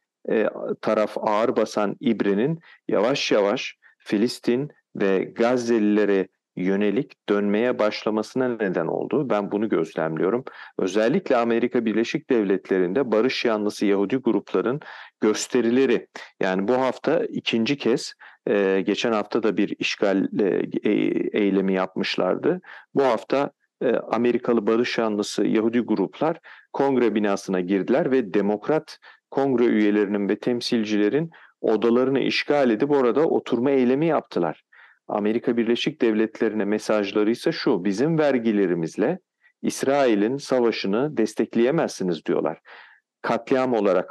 taraf 0.81 1.19
ağır 1.19 1.57
basan 1.57 1.97
İbre'nin 2.01 2.59
yavaş 2.89 3.33
yavaş 3.33 3.77
Filistin 3.99 4.69
ve 4.97 5.25
Gazze'lilere 5.25 6.29
yönelik 6.61 7.29
dönmeye 7.29 7.79
başlamasına 7.79 8.49
neden 8.49 8.87
oldu. 8.87 9.31
Ben 9.31 9.52
bunu 9.52 9.69
gözlemliyorum. 9.69 10.45
Özellikle 10.79 11.37
Amerika 11.37 11.85
Birleşik 11.85 12.31
Devletleri'nde 12.31 13.12
barış 13.12 13.45
yanlısı 13.45 13.87
Yahudi 13.87 14.17
grupların 14.17 14.81
gösterileri 15.21 16.07
yani 16.40 16.69
bu 16.69 16.73
hafta 16.73 17.25
ikinci 17.25 17.79
kez 17.79 18.14
e, 18.49 18.81
geçen 18.87 19.12
hafta 19.12 19.43
da 19.43 19.57
bir 19.57 19.76
işgal 19.79 20.29
e, 20.40 20.62
e 20.83 20.93
eylemi 21.38 21.75
yapmışlardı. 21.75 22.61
Bu 22.95 23.02
hafta 23.02 23.50
e, 23.83 23.93
Amerikalı 23.93 24.67
barış 24.67 24.99
yanlısı 24.99 25.47
Yahudi 25.47 25.81
gruplar 25.81 26.37
kongre 26.73 27.14
binasına 27.14 27.61
girdiler 27.61 28.11
ve 28.11 28.35
demokrat 28.35 28.99
kongre 29.31 29.64
üyelerinin 29.64 30.29
ve 30.29 30.38
temsilcilerin 30.38 31.31
odalarını 31.61 32.21
işgal 32.21 32.71
edip 32.71 32.90
orada 32.90 33.26
oturma 33.26 33.71
eylemi 33.71 34.07
yaptılar. 34.07 34.62
Amerika 35.11 35.57
Birleşik 35.57 36.02
Devletleri'ne 36.02 36.64
mesajları 36.64 37.31
ise 37.31 37.52
şu, 37.52 37.85
bizim 37.85 38.19
vergilerimizle 38.19 39.19
İsrail'in 39.62 40.37
savaşını 40.37 41.17
destekleyemezsiniz 41.17 42.25
diyorlar. 42.25 42.61
katliam 43.23 43.75
olarak 43.75 44.11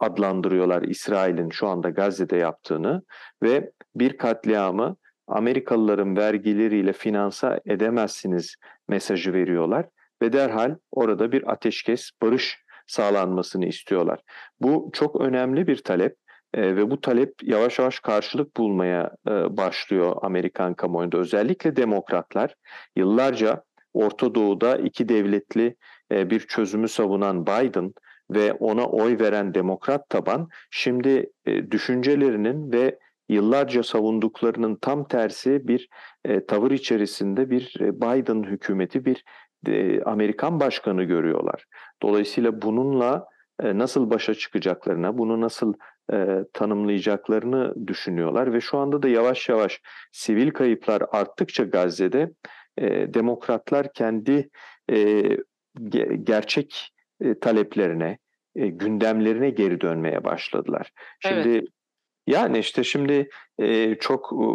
adlandırıyorlar 0.00 0.82
İsrail'in 0.82 1.50
şu 1.50 1.68
anda 1.68 1.90
Gazze'de 1.90 2.36
yaptığını 2.36 3.02
ve 3.42 3.70
bir 3.94 4.16
katliamı 4.16 4.96
Amerikalıların 5.26 6.16
vergileriyle 6.16 6.92
finansa 6.92 7.60
edemezsiniz 7.66 8.56
mesajı 8.88 9.32
veriyorlar 9.32 9.86
ve 10.22 10.32
derhal 10.32 10.76
orada 10.90 11.32
bir 11.32 11.52
ateşkes, 11.52 12.10
barış 12.22 12.58
sağlanmasını 12.86 13.66
istiyorlar. 13.66 14.20
Bu 14.60 14.90
çok 14.92 15.20
önemli 15.20 15.66
bir 15.66 15.76
talep 15.76 16.16
e, 16.54 16.76
ve 16.76 16.90
bu 16.90 17.00
talep 17.00 17.34
yavaş 17.42 17.78
yavaş 17.78 18.00
karşılık 18.00 18.56
bulmaya 18.56 19.10
e, 19.28 19.56
başlıyor 19.56 20.16
Amerikan 20.22 20.74
kamuoyunda. 20.74 21.18
Özellikle 21.18 21.76
demokratlar 21.76 22.54
yıllarca 22.96 23.62
Orta 23.94 24.34
Doğu'da 24.34 24.76
iki 24.76 25.08
devletli 25.08 25.76
e, 26.12 26.30
bir 26.30 26.40
çözümü 26.40 26.88
savunan 26.88 27.46
Biden 27.46 27.92
ve 28.30 28.52
ona 28.52 28.86
oy 28.86 29.18
veren 29.20 29.54
demokrat 29.54 30.08
taban 30.10 30.48
şimdi 30.70 31.30
e, 31.46 31.70
düşüncelerinin 31.70 32.72
ve 32.72 32.98
yıllarca 33.28 33.82
savunduklarının 33.82 34.78
tam 34.80 35.08
tersi 35.08 35.68
bir 35.68 35.88
e, 36.24 36.46
tavır 36.46 36.70
içerisinde 36.70 37.50
bir 37.50 37.74
e, 37.80 38.00
Biden 38.00 38.42
hükümeti, 38.42 39.04
bir 39.04 39.24
e, 39.66 40.02
Amerikan 40.02 40.60
başkanı 40.60 41.04
görüyorlar. 41.04 41.64
Dolayısıyla 42.02 42.62
bununla 42.62 43.26
e, 43.62 43.78
nasıl 43.78 44.10
başa 44.10 44.34
çıkacaklarına, 44.34 45.18
bunu 45.18 45.40
nasıl 45.40 45.74
e, 46.12 46.44
tanımlayacaklarını 46.52 47.86
düşünüyorlar 47.86 48.52
ve 48.52 48.60
şu 48.60 48.78
anda 48.78 49.02
da 49.02 49.08
yavaş 49.08 49.48
yavaş 49.48 49.80
sivil 50.12 50.50
kayıplar 50.50 51.02
arttıkça 51.12 51.64
Gazze'de 51.64 52.30
e, 52.78 53.14
demokratlar 53.14 53.92
kendi 53.92 54.48
e, 54.92 55.22
gerçek 56.22 56.94
e, 57.20 57.38
taleplerine, 57.38 58.18
e, 58.56 58.66
gündemlerine 58.66 59.50
geri 59.50 59.80
dönmeye 59.80 60.24
başladılar. 60.24 60.92
Şimdi 61.20 61.48
evet. 61.48 61.68
Yani 62.26 62.58
işte 62.58 62.84
şimdi 62.84 63.28
e, 63.58 63.94
çok 63.94 64.32
e, 64.32 64.46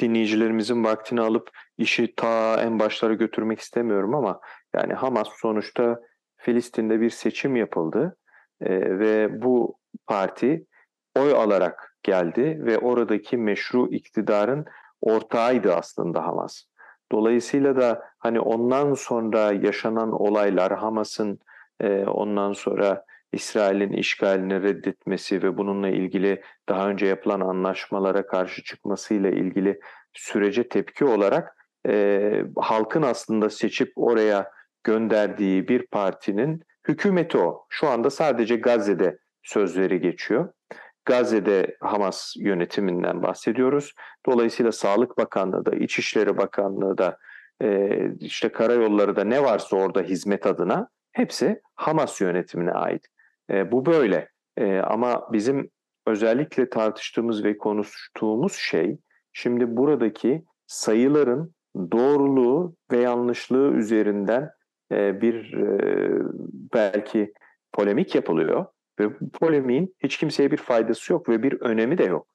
dinleyicilerimizin 0.00 0.84
vaktini 0.84 1.20
alıp 1.20 1.50
işi 1.78 2.14
ta 2.14 2.62
en 2.62 2.78
başlara 2.78 3.14
götürmek 3.14 3.60
istemiyorum 3.60 4.14
ama 4.14 4.40
yani 4.74 4.94
Hamas 4.94 5.28
sonuçta 5.40 6.00
Filistin'de 6.36 7.00
bir 7.00 7.10
seçim 7.10 7.56
yapıldı 7.56 8.16
e, 8.60 8.98
ve 8.98 9.42
bu 9.42 9.78
parti 10.06 10.66
oy 11.16 11.32
alarak 11.32 11.96
geldi 12.02 12.58
ve 12.60 12.78
oradaki 12.78 13.36
meşru 13.36 13.88
iktidarın 13.90 14.64
ortağıydı 15.00 15.74
aslında 15.74 16.26
Hamas. 16.26 16.64
Dolayısıyla 17.12 17.76
da 17.76 18.02
hani 18.18 18.40
ondan 18.40 18.94
sonra 18.94 19.52
yaşanan 19.52 20.12
olaylar 20.12 20.72
Hamas'ın 20.78 21.38
e, 21.80 22.04
ondan 22.04 22.52
sonra 22.52 23.04
İsrail'in 23.32 23.92
işgalini 23.92 24.62
reddetmesi 24.62 25.42
ve 25.42 25.56
bununla 25.58 25.88
ilgili 25.88 26.42
daha 26.68 26.88
önce 26.88 27.06
yapılan 27.06 27.40
anlaşmalara 27.40 28.26
karşı 28.26 28.64
çıkmasıyla 28.64 29.30
ilgili 29.30 29.80
sürece 30.12 30.68
tepki 30.68 31.04
olarak 31.04 31.56
e, 31.88 32.42
halkın 32.56 33.02
aslında 33.02 33.50
seçip 33.50 33.92
oraya 33.96 34.50
gönderdiği 34.84 35.68
bir 35.68 35.86
partinin 35.86 36.62
hükümeti 36.88 37.38
o. 37.38 37.66
Şu 37.68 37.88
anda 37.88 38.10
sadece 38.10 38.56
Gazze'de 38.56 39.18
sözleri 39.42 40.00
geçiyor. 40.00 40.52
Gazze'de 41.08 41.76
Hamas 41.80 42.34
yönetiminden 42.36 43.22
bahsediyoruz. 43.22 43.94
Dolayısıyla 44.26 44.72
Sağlık 44.72 45.18
Bakanlığı 45.18 45.66
da, 45.66 45.70
İçişleri 45.70 46.36
Bakanlığı 46.36 46.98
da, 46.98 47.18
e, 47.62 47.90
işte 48.20 48.48
karayolları 48.48 49.16
da 49.16 49.24
ne 49.24 49.42
varsa 49.42 49.76
orada 49.76 50.02
hizmet 50.02 50.46
adına 50.46 50.88
hepsi 51.12 51.60
Hamas 51.74 52.20
yönetimine 52.20 52.72
ait. 52.72 53.06
E, 53.50 53.72
bu 53.72 53.86
böyle. 53.86 54.28
E, 54.56 54.78
ama 54.78 55.32
bizim 55.32 55.70
özellikle 56.06 56.70
tartıştığımız 56.70 57.44
ve 57.44 57.58
konuştuğumuz 57.58 58.52
şey 58.52 58.98
şimdi 59.32 59.76
buradaki 59.76 60.44
sayıların 60.66 61.54
doğruluğu 61.92 62.76
ve 62.92 63.00
yanlışlığı 63.00 63.72
üzerinden 63.72 64.50
e, 64.92 65.20
bir 65.20 65.54
e, 65.54 65.68
belki 66.74 67.32
polemik 67.72 68.14
yapılıyor 68.14 68.66
ve 69.00 69.20
bu 69.20 69.30
polemiğin 69.30 69.94
hiç 70.02 70.16
kimseye 70.16 70.50
bir 70.50 70.56
faydası 70.56 71.12
yok 71.12 71.28
ve 71.28 71.42
bir 71.42 71.60
önemi 71.60 71.98
de 71.98 72.04
yok. 72.04 72.26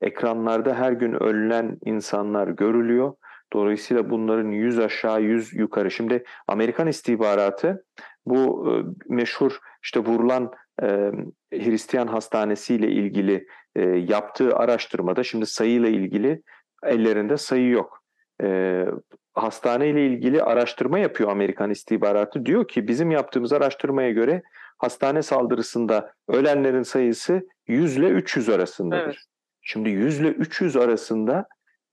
Ekranlarda 0.00 0.74
her 0.74 0.92
gün 0.92 1.22
ölen 1.22 1.78
insanlar 1.84 2.48
görülüyor. 2.48 3.14
Dolayısıyla 3.52 4.10
bunların 4.10 4.50
yüz 4.50 4.78
aşağı 4.78 5.22
yüz 5.22 5.54
yukarı. 5.54 5.90
Şimdi 5.90 6.24
Amerikan 6.48 6.86
istihbaratı 6.86 7.84
bu 8.26 8.68
e, 8.70 8.72
meşhur 9.14 9.58
işte 9.82 10.00
vurulan 10.00 10.52
e, 10.82 11.12
Hristiyan 11.52 12.06
Hastanesi 12.06 12.74
ile 12.74 12.88
ilgili 12.88 13.46
e, 13.76 13.82
yaptığı 13.82 14.56
araştırmada 14.56 15.22
şimdi 15.22 15.46
sayıyla 15.46 15.88
ilgili 15.88 16.42
ellerinde 16.84 17.36
sayı 17.36 17.68
yok. 17.68 18.02
E, 18.42 18.84
hastane 19.34 19.88
ile 19.88 20.06
ilgili 20.06 20.42
araştırma 20.42 20.98
yapıyor 20.98 21.30
Amerikan 21.30 21.70
istihbaratı. 21.70 22.46
Diyor 22.46 22.68
ki 22.68 22.88
bizim 22.88 23.10
yaptığımız 23.10 23.52
araştırmaya 23.52 24.10
göre 24.10 24.42
hastane 24.78 25.22
saldırısında 25.22 26.12
ölenlerin 26.28 26.82
sayısı 26.82 27.48
100 27.66 27.96
ile 27.96 28.08
300 28.08 28.48
arasındadır. 28.48 29.04
Evet. 29.04 29.16
Şimdi 29.62 29.90
100 29.90 30.20
ile 30.20 30.28
300 30.28 30.76
arasında 30.76 31.46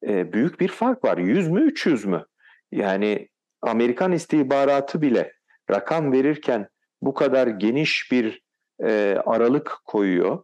e, 0.08 0.34
büyük 0.34 0.60
bir 0.60 0.67
fark 0.67 1.04
var. 1.04 1.17
100 1.17 1.50
mü 1.50 1.62
300 1.62 2.06
mü? 2.06 2.26
Yani 2.71 3.28
Amerikan 3.62 4.12
istihbaratı 4.12 5.02
bile 5.02 5.34
rakam 5.71 6.12
verirken 6.12 6.67
bu 7.02 7.13
kadar 7.13 7.47
geniş 7.47 8.12
bir 8.12 8.41
e, 8.84 9.17
aralık 9.26 9.82
koyuyor. 9.86 10.43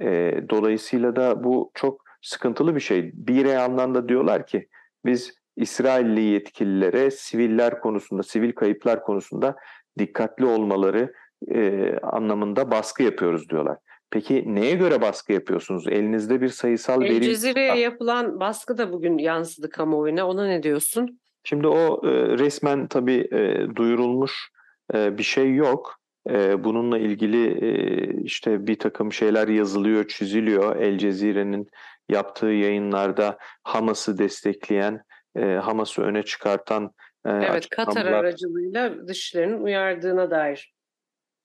E, 0.00 0.40
dolayısıyla 0.50 1.16
da 1.16 1.44
bu 1.44 1.70
çok 1.74 2.04
sıkıntılı 2.22 2.74
bir 2.74 2.80
şey. 2.80 3.10
Bir 3.14 3.44
yandan 3.44 3.94
da 3.94 4.08
diyorlar 4.08 4.46
ki 4.46 4.68
biz 5.04 5.34
İsrailli 5.56 6.20
yetkililere 6.20 7.10
siviller 7.10 7.80
konusunda, 7.80 8.22
sivil 8.22 8.52
kayıplar 8.52 9.02
konusunda 9.02 9.56
dikkatli 9.98 10.44
olmaları 10.44 11.12
e, 11.54 11.92
anlamında 12.02 12.70
baskı 12.70 13.02
yapıyoruz 13.02 13.48
diyorlar. 13.48 13.78
Peki 14.10 14.44
neye 14.46 14.74
göre 14.74 15.00
baskı 15.00 15.32
yapıyorsunuz? 15.32 15.88
Elinizde 15.88 16.40
bir 16.40 16.48
sayısal 16.48 17.02
El 17.02 17.10
veri... 17.10 17.24
Cezire'ye 17.24 17.78
yapılan 17.78 18.40
baskı 18.40 18.78
da 18.78 18.92
bugün 18.92 19.18
yansıdı 19.18 19.70
kamuoyuna. 19.70 20.28
Ona 20.28 20.46
ne 20.46 20.62
diyorsun? 20.62 21.20
Şimdi 21.44 21.66
o 21.66 22.08
e, 22.08 22.10
resmen 22.38 22.86
tabii 22.86 23.28
e, 23.32 23.66
duyurulmuş 23.76 24.50
e, 24.94 25.18
bir 25.18 25.22
şey 25.22 25.54
yok. 25.54 25.96
E, 26.30 26.64
bununla 26.64 26.98
ilgili 26.98 27.64
e, 27.64 28.22
işte 28.22 28.66
bir 28.66 28.78
takım 28.78 29.12
şeyler 29.12 29.48
yazılıyor, 29.48 30.08
çiziliyor. 30.08 30.76
El 30.76 30.98
Cezire'nin 30.98 31.68
yaptığı 32.08 32.46
yayınlarda 32.46 33.38
Hamas'ı 33.62 34.18
destekleyen, 34.18 35.00
e, 35.36 35.44
Hamas'ı 35.44 36.02
öne 36.02 36.22
çıkartan 36.22 36.90
e, 37.26 37.30
Evet, 37.30 37.68
Katar 37.68 38.06
aracılığıyla 38.06 39.08
dışlarının 39.08 39.62
uyardığına 39.62 40.30
dair. 40.30 40.74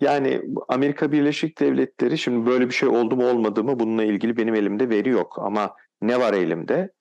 Yani 0.02 0.42
Amerika 0.68 1.12
Birleşik 1.12 1.60
Devletleri 1.60 2.18
şimdi 2.18 2.50
böyle 2.50 2.68
bir 2.68 2.74
şey 2.74 2.90
oldu 2.90 3.16
mu 3.16 3.30
olmadı 3.30 3.64
mı 3.64 3.80
bununla 3.80 4.04
ilgili 4.04 4.38
benim 4.38 4.56
elimde 4.56 4.90
veri 4.90 5.10
yok 5.10 5.40
ama 5.40 5.76
ne 6.02 6.20
var 6.20 6.34
elimde? 6.34 6.92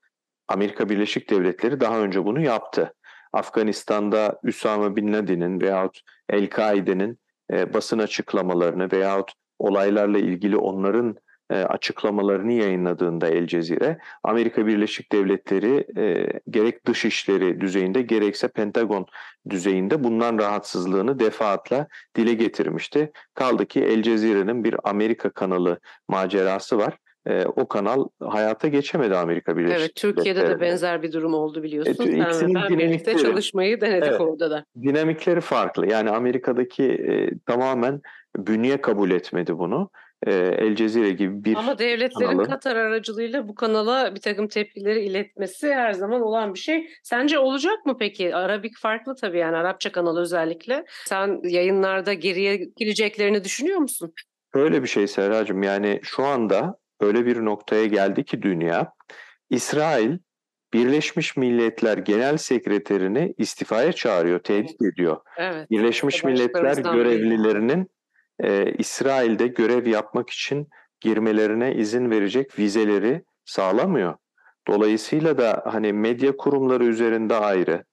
Amerika 0.48 0.88
Birleşik 0.88 1.30
Devletleri 1.30 1.80
daha 1.80 2.00
önce 2.00 2.24
bunu 2.24 2.40
yaptı. 2.40 2.94
Afganistan'da 3.32 4.40
Üsame 4.42 4.96
Bin 4.96 5.12
Laden'in 5.12 5.60
veyahut 5.60 6.00
El-Kaide'nin 6.28 7.18
e, 7.52 7.74
basın 7.74 7.98
açıklamalarını 7.98 8.92
veyahut 8.92 9.32
olaylarla 9.58 10.18
ilgili 10.18 10.56
onların 10.56 11.16
e, 11.50 11.54
açıklamalarını 11.54 12.52
yayınladığında 12.52 13.28
El 13.28 13.46
Cezire, 13.46 13.98
Amerika 14.22 14.66
Birleşik 14.66 15.12
Devletleri 15.12 15.86
e, 15.96 16.26
gerek 16.50 16.86
dışişleri 16.86 17.60
düzeyinde 17.60 18.02
gerekse 18.02 18.48
Pentagon 18.48 19.06
düzeyinde 19.50 20.04
bundan 20.04 20.38
rahatsızlığını 20.38 21.18
defaatla 21.18 21.86
dile 22.16 22.34
getirmişti. 22.34 23.12
Kaldı 23.34 23.66
ki 23.66 23.80
El 23.80 24.02
Cezire'nin 24.02 24.64
bir 24.64 24.76
Amerika 24.84 25.30
kanalı 25.30 25.80
macerası 26.08 26.78
var 26.78 26.98
e, 27.26 27.44
o 27.44 27.68
kanal 27.68 28.04
hayata 28.20 28.68
geçemedi 28.68 29.16
Amerika 29.16 29.56
Birleşik 29.56 29.78
Evet, 29.78 29.94
Türkiye'de 29.94 30.48
de 30.48 30.60
benzer 30.60 31.02
bir 31.02 31.12
durum 31.12 31.34
oldu 31.34 31.62
biliyorsun. 31.62 32.06
E, 32.06 32.54
ben 32.54 32.78
birlikte 32.78 33.16
çalışmayı 33.16 33.80
denedik 33.80 34.08
evet, 34.08 34.20
orada 34.20 34.50
da. 34.50 34.64
Dinamikleri 34.82 35.40
farklı. 35.40 35.86
Yani 35.86 36.10
Amerika'daki 36.10 36.84
e, 36.84 37.30
tamamen 37.46 38.00
bünye 38.36 38.80
kabul 38.80 39.10
etmedi 39.10 39.58
bunu. 39.58 39.90
E, 40.26 40.32
El 40.32 40.76
Cezire 40.76 41.10
gibi 41.10 41.44
bir 41.44 41.54
Ama 41.54 41.78
devletlerin 41.78 42.30
kanalı. 42.30 42.48
Katar 42.48 42.76
aracılığıyla 42.76 43.48
bu 43.48 43.54
kanala 43.54 44.14
bir 44.14 44.20
takım 44.20 44.48
tepkileri 44.48 45.00
iletmesi 45.00 45.74
her 45.74 45.92
zaman 45.92 46.22
olan 46.22 46.54
bir 46.54 46.58
şey. 46.58 46.90
Sence 47.02 47.38
olacak 47.38 47.86
mı 47.86 47.96
peki? 47.98 48.34
Arabik 48.34 48.78
farklı 48.78 49.14
tabii 49.16 49.38
yani 49.38 49.56
Arapça 49.56 49.92
kanal 49.92 50.16
özellikle. 50.16 50.84
Sen 51.04 51.40
yayınlarda 51.44 52.12
geriye 52.12 52.56
geleceklerini 52.56 53.44
düşünüyor 53.44 53.78
musun? 53.78 54.12
Öyle 54.54 54.82
bir 54.82 54.88
şey 54.88 55.06
Serracığım 55.06 55.62
yani 55.62 56.00
şu 56.02 56.24
anda 56.24 56.78
öyle 57.00 57.26
bir 57.26 57.36
noktaya 57.44 57.86
geldi 57.86 58.24
ki 58.24 58.42
dünya, 58.42 58.92
İsrail 59.50 60.18
Birleşmiş 60.72 61.36
Milletler 61.36 61.98
Genel 61.98 62.36
Sekreterini 62.36 63.34
istifaya 63.38 63.92
çağırıyor, 63.92 64.38
tehdit 64.38 64.82
ediyor. 64.82 65.16
Evet. 65.38 65.70
Birleşmiş 65.70 66.24
Milletler 66.24 66.76
görevlilerinin 66.76 67.90
e, 68.42 68.72
İsrail'de 68.78 69.46
görev 69.46 69.86
yapmak 69.86 70.30
için 70.30 70.68
girmelerine 71.00 71.74
izin 71.74 72.10
verecek 72.10 72.58
vizeleri 72.58 73.22
sağlamıyor. 73.44 74.14
Dolayısıyla 74.68 75.38
da 75.38 75.62
hani 75.66 75.92
medya 75.92 76.36
kurumları 76.36 76.84
üzerinde 76.84 77.34
ayrı, 77.34 77.84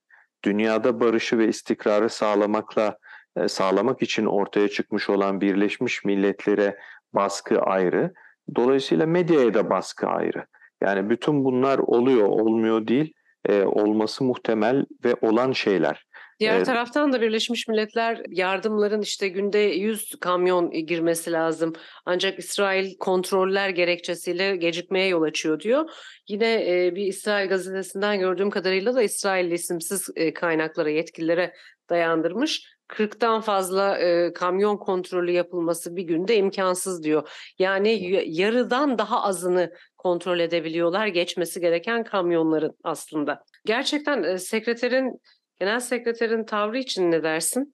dünyada 0.45 0.99
barışı 0.99 1.37
ve 1.37 1.47
istikrarı 1.47 2.09
sağlamakla 2.09 2.97
e, 3.37 3.47
sağlamak 3.47 4.01
için 4.01 4.25
ortaya 4.25 4.67
çıkmış 4.67 5.09
olan 5.09 5.41
Birleşmiş 5.41 6.05
Milletler'e 6.05 6.77
baskı 7.13 7.61
ayrı. 7.61 8.13
Dolayısıyla 8.55 9.05
medyaya 9.05 9.53
da 9.53 9.69
baskı 9.69 10.07
ayrı. 10.07 10.45
Yani 10.81 11.09
bütün 11.09 11.45
bunlar 11.45 11.79
oluyor, 11.79 12.27
olmuyor 12.27 12.87
değil, 12.87 13.13
e, 13.45 13.63
olması 13.63 14.23
muhtemel 14.23 14.85
ve 15.05 15.15
olan 15.21 15.51
şeyler. 15.51 16.06
Diğer 16.39 16.55
Evet. 16.55 16.65
taraftan 16.65 17.13
da 17.13 17.21
Birleşmiş 17.21 17.67
Milletler 17.67 18.21
yardımların 18.29 19.01
işte 19.01 19.27
günde 19.27 19.59
100 19.59 20.15
kamyon 20.21 20.71
girmesi 20.71 21.31
lazım. 21.31 21.73
Ancak 22.05 22.39
İsrail 22.39 22.97
kontroller 22.97 23.69
gerekçesiyle 23.69 24.55
gecikmeye 24.55 25.07
yol 25.07 25.21
açıyor 25.21 25.59
diyor. 25.59 25.89
Yine 26.27 26.85
e, 26.85 26.95
bir 26.95 27.05
İsrail 27.05 27.49
gazetesinden 27.49 28.19
gördüğüm 28.19 28.49
kadarıyla 28.49 28.95
da 28.95 29.01
İsrail 29.01 29.51
isimsiz 29.51 30.09
e, 30.15 30.33
kaynaklara, 30.33 30.89
yetkililere 30.89 31.53
dayandırmış. 31.89 32.77
40'tan 32.87 33.41
fazla 33.41 33.97
e, 33.97 34.33
kamyon 34.33 34.77
kontrolü 34.77 35.31
yapılması 35.31 35.95
bir 35.95 36.03
günde 36.03 36.35
imkansız 36.35 37.03
diyor. 37.03 37.29
Yani 37.59 38.21
yarıdan 38.27 38.97
daha 38.97 39.23
azını 39.23 39.73
kontrol 39.97 40.39
edebiliyorlar 40.39 41.07
geçmesi 41.07 41.61
gereken 41.61 42.03
kamyonların 42.03 42.77
aslında. 42.83 43.43
Gerçekten 43.65 44.23
e, 44.23 44.37
sekreterin 44.37 45.21
Genel 45.59 45.79
sekreterin 45.79 46.43
tavrı 46.43 46.77
için 46.77 47.11
ne 47.11 47.23
dersin? 47.23 47.73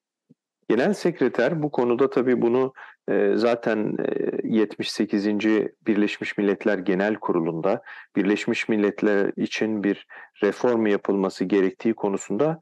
Genel 0.70 0.94
sekreter 0.94 1.64
bu 1.64 1.72
konuda 1.72 2.10
tabii 2.10 2.42
bunu 2.42 2.74
e, 3.10 3.32
zaten 3.36 3.98
e, 4.44 4.48
78. 4.48 5.28
Birleşmiş 5.88 6.38
Milletler 6.38 6.78
Genel 6.78 7.16
Kurulu'nda 7.16 7.82
Birleşmiş 8.16 8.70
Milletler 8.70 9.32
için 9.36 9.84
bir 9.84 10.08
reform 10.44 10.86
yapılması 10.86 11.46
gerektiği 11.46 11.94
konusunda 11.94 12.60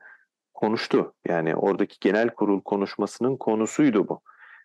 konuştu. 0.54 1.14
Yani 1.28 1.56
oradaki 1.56 1.98
genel 2.00 2.30
kurul 2.30 2.62
konuşmasının 2.62 3.38
konusuydu 3.38 4.08
bu. 4.08 4.22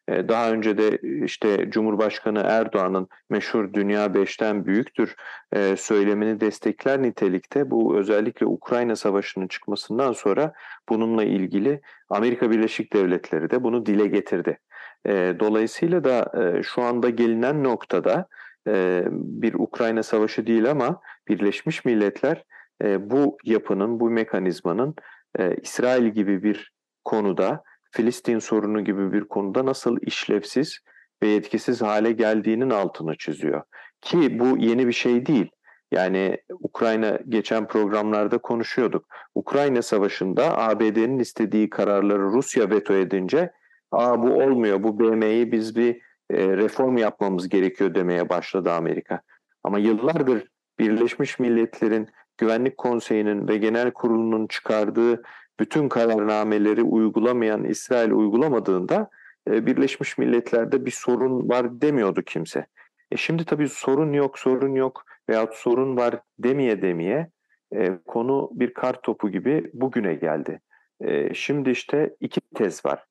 E, 0.09 0.29
daha 0.29 0.51
önce 0.51 0.79
de 0.79 0.99
işte 1.25 1.71
Cumhurbaşkanı 1.71 2.43
Erdoğan'ın 2.47 3.09
meşhur 3.31 3.73
dünya 3.73 4.15
beşten 4.15 4.67
büyüktür 4.67 5.17
e, 5.53 5.77
söylemini 5.77 6.41
destekler 6.41 7.03
nitelikte 7.03 7.71
bu 7.71 7.97
özellikle 7.97 8.47
Ukrayna 8.47 8.97
Savaşı'nın 8.97 9.49
çıkmasından 9.49 10.13
sonra 10.13 10.53
bununla 10.89 11.25
ilgili 11.25 11.81
Amerika 12.09 12.51
Birleşik 12.51 12.93
Devletleri 12.93 13.51
de 13.51 13.63
bunu 13.63 13.87
dile 13.87 14.07
getirdi. 14.07 14.59
E, 15.07 15.37
dolayısıyla 15.41 16.05
da 16.05 16.33
e, 16.43 16.63
şu 16.63 16.83
anda 16.83 17.11
gelinen 17.11 17.65
noktada 17.65 18.29
e, 18.69 19.05
bir 19.11 19.55
Ukrayna 19.55 20.03
Savaşı 20.03 20.47
değil 20.47 20.71
ama 20.71 21.01
Birleşmiş 21.29 21.85
Milletler 21.85 22.45
e, 22.83 23.11
bu 23.11 23.39
yapının, 23.45 24.01
bu 24.01 24.11
mekanizmanın 24.11 24.95
e, 25.39 25.57
İsrail 25.57 26.07
gibi 26.07 26.43
bir 26.43 26.73
konuda 27.05 27.63
Filistin 27.91 28.39
sorunu 28.39 28.85
gibi 28.85 29.13
bir 29.13 29.25
konuda 29.25 29.67
nasıl 29.67 29.97
işlevsiz 30.01 30.79
ve 31.23 31.29
yetkisiz 31.29 31.83
hale 31.83 32.13
geldiğinin 32.13 32.71
altını 32.71 33.17
çiziyor. 33.17 33.63
Ki 34.01 34.39
bu 34.39 34.59
yeni 34.59 34.87
bir 34.87 34.93
şey 34.93 35.27
değil. 35.27 35.51
Yani 35.93 36.39
Ukrayna 36.61 37.19
geçen 37.29 37.67
programlarda 37.67 38.39
konuşuyorduk. 38.39 39.07
Ukrayna 39.35 39.83
Savaşı'nda 39.83 40.59
ABD'nin 40.59 41.19
istediği 41.19 41.71
kararları 41.71 42.23
Rusya 42.23 42.71
veto 42.71 42.95
edince 42.95 43.53
Aa, 43.93 44.23
bu 44.23 44.27
olmuyor, 44.27 44.83
bu 44.83 44.99
BM'yi 45.01 45.53
biz 45.53 45.77
bir 45.77 45.97
e, 46.31 46.57
reform 46.57 46.97
yapmamız 46.97 47.49
gerekiyor 47.49 47.95
demeye 47.95 48.29
başladı 48.29 48.73
Amerika. 48.73 49.21
Ama 49.65 49.79
yıllardır 49.79 50.45
Birleşmiş 50.79 51.39
Milletler'in 51.39 52.09
Güvenlik 52.39 52.79
Konseyi'nin 52.79 53.49
ve 53.49 53.57
Genel 53.57 53.91
Kurulu'nun 53.91 54.47
çıkardığı 54.47 55.23
bütün 55.61 55.89
kararnameleri 55.89 56.83
uygulamayan 56.83 57.65
İsrail 57.65 58.11
uygulamadığında 58.11 59.11
e, 59.51 59.67
Birleşmiş 59.67 60.19
Milletler'de 60.19 60.87
bir 60.87 60.91
sorun 60.91 61.49
var 61.49 61.81
demiyordu 61.81 62.23
kimse. 62.23 62.67
E 63.11 63.17
şimdi 63.17 63.45
tabii 63.45 63.69
sorun 63.69 64.13
yok, 64.13 64.39
sorun 64.39 64.75
yok 64.75 65.05
veyahut 65.29 65.55
sorun 65.55 65.97
var 65.97 66.21
demeye 66.39 66.83
demeye 66.83 67.31
e, 67.75 67.99
konu 68.07 68.51
bir 68.53 68.75
kar 68.75 69.03
topu 69.03 69.31
gibi 69.31 69.71
bugüne 69.75 70.15
geldi. 70.15 70.61
E, 71.01 71.35
şimdi 71.35 71.71
işte 71.71 72.17
iki 72.21 72.41
tez 72.55 72.85
var. 72.85 73.05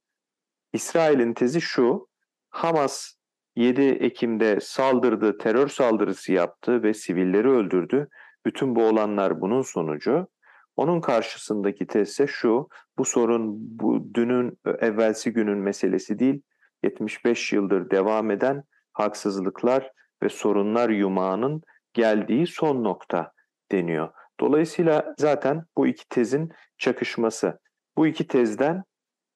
İsrail'in 0.73 1.33
tezi 1.33 1.61
şu, 1.61 2.07
Hamas 2.49 3.13
7 3.55 3.81
Ekim'de 3.81 4.59
saldırdı, 4.61 5.37
terör 5.37 5.67
saldırısı 5.67 6.33
yaptı 6.33 6.83
ve 6.83 6.93
sivilleri 6.93 7.49
öldürdü. 7.49 8.07
Bütün 8.45 8.75
bu 8.75 8.83
olanlar 8.83 9.41
bunun 9.41 9.61
sonucu. 9.61 10.27
Onun 10.75 11.01
karşısındaki 11.01 11.87
tez 11.87 12.09
ise 12.09 12.27
şu, 12.27 12.67
bu 12.97 13.05
sorun 13.05 13.55
bu 13.79 14.13
dünün 14.13 14.57
evvelsi 14.79 15.33
günün 15.33 15.57
meselesi 15.57 16.19
değil, 16.19 16.41
75 16.83 17.53
yıldır 17.53 17.89
devam 17.89 18.31
eden 18.31 18.63
haksızlıklar 18.93 19.91
ve 20.23 20.29
sorunlar 20.29 20.89
yumağının 20.89 21.61
geldiği 21.93 22.47
son 22.47 22.83
nokta 22.83 23.31
deniyor. 23.71 24.09
Dolayısıyla 24.39 25.15
zaten 25.17 25.63
bu 25.77 25.87
iki 25.87 26.09
tezin 26.09 26.51
çakışması. 26.77 27.59
Bu 27.97 28.07
iki 28.07 28.27
tezden 28.27 28.83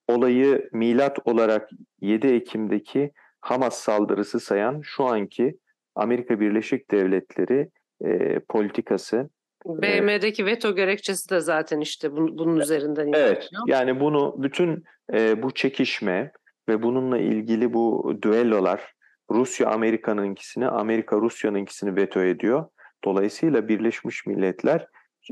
olayı 0.08 0.70
milat 0.74 1.20
olarak 1.26 1.70
7 2.02 2.28
Ekim'deki 2.28 3.12
Hamas 3.42 3.78
saldırısı 3.78 4.40
sayan 4.40 4.82
şu 4.84 5.06
anki 5.06 5.58
Amerika 5.96 6.40
Birleşik 6.40 6.92
Devletleri 6.92 7.70
e, 8.06 8.40
politikası 8.40 9.30
BM'deki 9.66 10.46
veto 10.46 10.76
gerekçesi 10.76 11.30
de 11.30 11.40
zaten 11.40 11.80
işte 11.80 12.12
bunun, 12.12 12.38
bunun 12.38 12.60
üzerinden 12.60 13.08
Evet, 13.14 13.48
ilerliyor. 13.52 13.64
yani 13.68 14.00
bunu 14.00 14.36
bütün 14.38 14.84
e, 15.14 15.44
bu 15.44 15.52
çekişme 15.52 16.32
ve 16.70 16.84
bununla 16.84 17.18
ilgili 17.18 17.74
bu 17.74 18.14
düellolar 18.22 18.94
Rusya 19.32 19.70
Amerika'nınkisini, 19.70 20.68
Amerika 20.68 21.18
Rusya'nınkisini 21.18 21.96
veto 21.96 22.22
ediyor. 22.24 22.66
Dolayısıyla 23.04 23.68
Birleşmiş 23.68 24.26
Milletler 24.26 24.88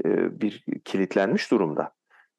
e, 0.06 0.42
bir 0.42 0.64
kilitlenmiş 0.86 1.52
durumda. 1.52 1.92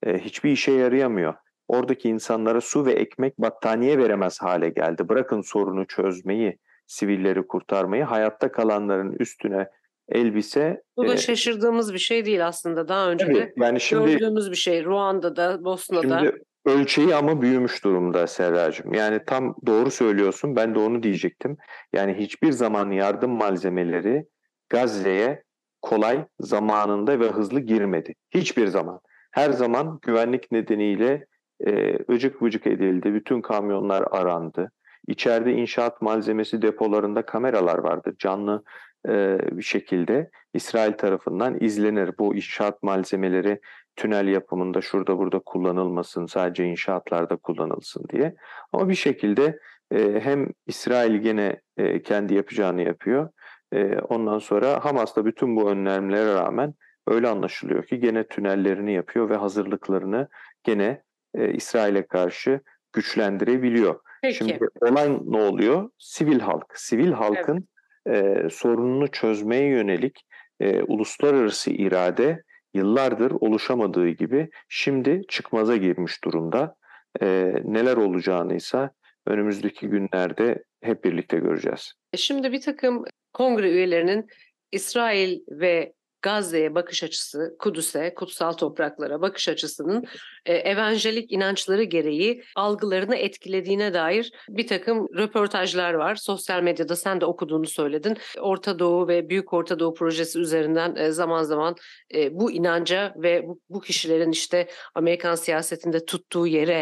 E, 0.07 0.19
hiçbir 0.19 0.51
işe 0.51 0.73
yarayamıyor. 0.73 1.35
Oradaki 1.69 2.09
insanlara 2.09 2.61
su 2.61 2.87
ve 2.87 2.93
ekmek 2.93 3.39
battaniye 3.39 3.99
veremez 3.99 4.43
hale 4.43 4.69
geldi. 4.69 5.09
Bırakın 5.09 5.41
sorunu 5.41 5.87
çözmeyi, 5.87 6.59
sivilleri 6.87 7.47
kurtarmayı, 7.47 8.05
hayatta 8.05 8.53
kalanların 8.53 9.13
üstüne 9.13 9.69
elbise 10.09 10.83
Bu 10.97 11.09
da 11.09 11.15
e, 11.15 11.17
şaşırdığımız 11.17 11.95
bir 11.95 11.99
şey 11.99 12.25
değil 12.25 12.47
aslında. 12.47 12.89
Daha 12.89 13.11
önce 13.11 13.27
de 13.27 13.33
Tabii, 13.33 13.53
yani 13.57 13.81
şimdi 13.81 14.11
gördüğümüz 14.11 14.51
bir 14.51 14.57
şey. 14.57 14.85
Ruanda'da, 14.85 15.65
Bosna'da. 15.65 16.19
Şimdi 16.19 16.43
ölçeği 16.67 17.15
ama 17.15 17.43
büyümüş 17.43 17.85
durumda 17.85 18.27
Serracığım. 18.27 18.95
Yani 18.95 19.21
tam 19.27 19.55
doğru 19.67 19.91
söylüyorsun. 19.91 20.57
Ben 20.57 20.75
de 20.75 20.79
onu 20.79 21.03
diyecektim. 21.03 21.57
Yani 21.93 22.15
hiçbir 22.15 22.53
zaman 22.53 22.91
yardım 22.91 23.31
malzemeleri 23.31 24.27
Gazze'ye 24.69 25.43
kolay, 25.83 26.25
zamanında 26.41 27.21
ve 27.21 27.29
hızlı 27.29 27.61
girmedi. 27.61 28.15
Hiçbir 28.31 28.67
zaman. 28.67 29.01
Her 29.31 29.51
zaman 29.51 29.99
güvenlik 30.03 30.53
nedeniyle 30.53 31.27
e, 31.67 31.99
ıcık 32.13 32.43
vıcık 32.43 32.67
edildi. 32.67 33.15
Bütün 33.15 33.41
kamyonlar 33.41 34.05
arandı. 34.11 34.71
İçeride 35.09 35.53
inşaat 35.53 36.03
malzemesi 36.03 36.63
depolarında 36.63 37.23
kameralar 37.23 37.79
vardı. 37.79 38.15
Canlı 38.19 38.63
e, 39.09 39.39
bir 39.53 39.63
şekilde 39.63 40.31
İsrail 40.55 40.93
tarafından 40.93 41.61
izlenir. 41.61 42.11
Bu 42.19 42.37
inşaat 42.37 42.83
malzemeleri 42.83 43.61
tünel 43.97 44.29
yapımında 44.29 44.81
şurada 44.81 45.19
burada 45.19 45.39
kullanılmasın, 45.39 46.27
sadece 46.27 46.65
inşaatlarda 46.65 47.37
kullanılsın 47.37 48.05
diye. 48.13 48.35
Ama 48.73 48.89
bir 48.89 48.95
şekilde 48.95 49.59
e, 49.93 50.21
hem 50.21 50.49
İsrail 50.67 51.15
gene 51.15 51.61
e, 51.77 52.03
kendi 52.03 52.35
yapacağını 52.35 52.83
yapıyor. 52.83 53.29
E, 53.73 53.99
ondan 53.99 54.39
sonra 54.39 54.85
Hamas 54.85 55.17
da 55.17 55.25
bütün 55.25 55.57
bu 55.57 55.71
önlemlere 55.71 56.35
rağmen 56.35 56.75
öyle 57.07 57.29
anlaşılıyor 57.29 57.87
ki 57.87 58.01
gene 58.01 58.27
tünellerini 58.27 58.93
yapıyor 58.93 59.31
ve 59.31 59.37
hazırlıklarını 59.37 60.29
gene 60.65 61.03
e, 61.35 61.53
İsrail'e 61.53 62.07
karşı 62.07 62.61
güçlendirebiliyor. 62.93 64.01
Peki. 64.23 64.37
Şimdi 64.37 64.59
olay 64.81 65.19
ne 65.25 65.37
oluyor? 65.37 65.91
Sivil 65.99 66.41
halk. 66.41 66.73
Sivil 66.75 67.13
halkın 67.13 67.69
e, 68.13 68.49
sorununu 68.51 69.09
çözmeye 69.09 69.69
yönelik 69.69 70.25
e, 70.61 70.83
uluslararası 70.83 71.71
irade 71.71 72.43
yıllardır 72.75 73.31
oluşamadığı 73.31 74.09
gibi 74.09 74.49
şimdi 74.69 75.23
çıkmaza 75.29 75.77
girmiş 75.77 76.25
durumda. 76.25 76.75
E, 77.23 77.53
neler 77.65 77.97
olacağını 77.97 78.55
ise 78.55 78.91
önümüzdeki 79.27 79.89
günlerde 79.89 80.65
hep 80.83 81.05
birlikte 81.05 81.39
göreceğiz. 81.39 81.93
Şimdi 82.17 82.53
bir 82.53 82.61
takım 82.61 83.05
kongre 83.33 83.71
üyelerinin 83.71 84.27
İsrail 84.73 85.41
ve 85.49 85.93
Gazze'ye 86.23 86.75
bakış 86.75 87.03
açısı, 87.03 87.57
Kudüs'e, 87.59 88.15
kutsal 88.15 88.53
topraklara 88.53 89.21
bakış 89.21 89.49
açısının 89.49 90.05
e, 90.47 90.55
evanjelik 90.55 91.33
inançları 91.33 91.83
gereği 91.83 92.43
algılarını 92.57 93.17
etkilediğine 93.17 93.95
dair 93.95 94.33
bir 94.49 94.67
takım 94.67 95.07
röportajlar 95.17 95.95
var. 95.95 96.15
Sosyal 96.15 96.63
medyada 96.63 96.97
sen 96.97 97.21
de 97.21 97.25
okuduğunu 97.27 97.67
söyledin. 97.67 98.17
Orta 98.41 98.79
Doğu 98.79 99.09
ve 99.09 99.29
Büyük 99.29 99.53
Orta 99.53 99.79
Doğu 99.79 99.95
projesi 99.95 100.39
üzerinden 100.39 100.97
e, 100.97 101.11
zaman 101.11 101.43
zaman 101.43 101.77
e, 102.15 102.35
bu 102.41 102.53
inanca 102.53 103.15
ve 103.17 103.43
bu, 103.49 103.61
bu 103.69 103.81
kişilerin 103.81 104.31
işte 104.33 104.69
Amerikan 104.95 105.35
siyasetinde 105.35 106.05
tuttuğu 106.05 106.47
yere 106.47 106.79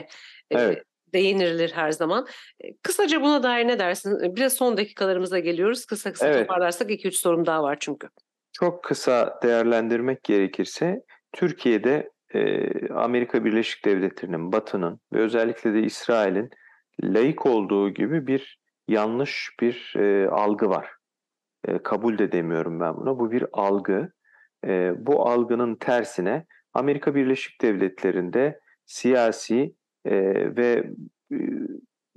e, 0.50 0.58
Evet. 0.58 0.82
değinilir 1.12 1.70
her 1.74 1.92
zaman. 1.92 2.26
E, 2.60 2.76
Kısaca 2.82 3.22
buna 3.22 3.42
dair 3.42 3.66
ne 3.68 3.78
dersin? 3.78 4.24
E, 4.24 4.36
Biraz 4.36 4.52
son 4.52 4.76
dakikalarımıza 4.76 5.38
geliyoruz. 5.38 5.86
Kısa 5.86 6.12
kısa 6.12 6.26
Evet. 6.26 6.48
toparlarsak 6.48 6.90
2-3 6.90 7.16
sorum 7.18 7.46
daha 7.46 7.62
var 7.62 7.76
çünkü. 7.80 8.08
Çok 8.60 8.84
kısa 8.84 9.38
değerlendirmek 9.42 10.24
gerekirse 10.24 11.02
Türkiye'de 11.32 12.10
e, 12.34 12.68
Amerika 12.88 13.44
Birleşik 13.44 13.84
Devletleri'nin, 13.84 14.52
Batı'nın 14.52 15.00
ve 15.12 15.18
özellikle 15.18 15.74
de 15.74 15.80
İsrail'in 15.80 16.50
layık 17.02 17.46
olduğu 17.46 17.90
gibi 17.90 18.26
bir 18.26 18.60
yanlış 18.88 19.50
bir 19.60 19.94
e, 19.96 20.28
algı 20.28 20.68
var. 20.68 20.90
E, 21.68 21.78
kabul 21.78 22.18
de 22.18 22.32
demiyorum 22.32 22.80
ben 22.80 22.96
buna. 22.96 23.18
Bu 23.18 23.30
bir 23.30 23.44
algı. 23.52 24.12
E, 24.66 24.92
bu 24.98 25.28
algının 25.28 25.74
tersine 25.74 26.46
Amerika 26.74 27.14
Birleşik 27.14 27.62
Devletleri'nde 27.62 28.60
siyasi 28.86 29.74
e, 30.04 30.14
ve 30.56 30.90
e, 31.32 31.38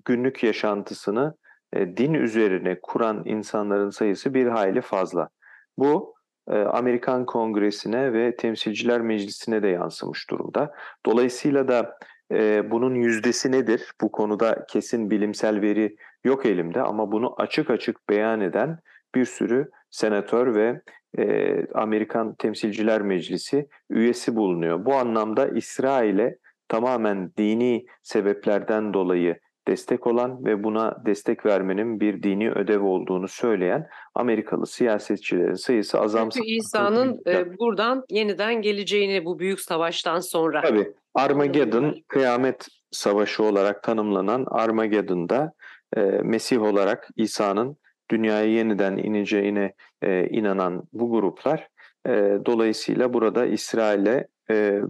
günlük 0.06 0.44
yaşantısını 0.44 1.36
e, 1.74 1.98
din 1.98 2.14
üzerine 2.14 2.80
kuran 2.82 3.22
insanların 3.26 3.90
sayısı 3.90 4.34
bir 4.34 4.48
hayli 4.48 4.82
fazla. 4.82 5.30
Bu 5.78 6.19
Amerikan 6.56 7.26
Kongresi'ne 7.26 8.14
ve 8.14 8.36
Temsilciler 8.36 9.02
Meclisi'ne 9.02 9.64
de 9.64 9.68
yansımış 9.68 10.30
durumda. 10.30 10.74
Dolayısıyla 11.06 11.68
da 11.68 11.98
e, 12.32 12.72
bunun 12.72 12.96
yüzdesi 12.96 13.52
nedir? 13.52 13.92
Bu 14.02 14.12
konuda 14.12 14.66
kesin 14.70 15.10
bilimsel 15.12 15.62
veri 15.62 15.96
yok 16.24 16.46
elimde 16.46 16.82
ama 16.82 17.12
bunu 17.12 17.36
açık 17.38 17.70
açık 17.70 18.10
beyan 18.10 18.42
eden 18.42 18.80
bir 19.16 19.26
sürü 19.26 19.70
senatör 19.90 20.56
ve 20.56 20.82
e, 21.18 21.66
Amerikan 21.74 22.36
Temsilciler 22.36 23.02
Meclisi 23.02 23.68
üyesi 23.90 24.36
bulunuyor. 24.36 24.86
Bu 24.86 24.96
anlamda 24.96 25.48
İsrail'e 25.48 26.38
tamamen 26.68 27.32
dini 27.38 27.86
sebeplerden 28.04 28.94
dolayı 28.94 29.40
destek 29.70 30.08
olan 30.08 30.46
ve 30.46 30.64
buna 30.64 31.06
destek 31.06 31.46
vermenin 31.46 32.00
bir 32.00 32.24
dini 32.24 32.52
ödev 32.52 32.82
olduğunu 32.82 33.28
söyleyen 33.28 33.88
Amerikalı 34.16 34.68
siyasetçilerin 34.68 35.54
sayısı 35.54 36.00
azamsız. 36.00 36.42
Çünkü 36.42 36.52
İsa'nın 36.52 37.22
e, 37.28 37.58
buradan 37.60 38.04
yeniden 38.10 38.62
geleceğini 38.62 39.26
bu 39.26 39.40
büyük 39.40 39.60
savaştan 39.60 40.20
sonra. 40.20 40.62
Tabii 40.62 40.94
Armageddon 41.14 41.96
kıyamet 42.08 42.68
savaşı 42.92 43.44
olarak 43.44 43.84
tanımlanan 43.84 44.46
Armageddon'da 44.48 45.54
e, 45.98 46.02
Mesih 46.02 46.62
olarak 46.62 47.08
İsa'nın 47.16 47.78
dünyaya 48.12 48.46
yeniden 48.46 48.98
ineceğine 48.98 49.74
e, 50.02 50.28
inanan 50.30 50.84
bu 50.94 51.12
gruplar 51.12 51.68
e, 52.08 52.40
dolayısıyla 52.46 53.14
burada 53.14 53.46
İsrail'e 53.46 54.28
e, 54.52 54.82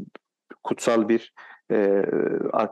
kutsal 0.63 1.09
bir 1.09 1.33
e, 1.71 2.03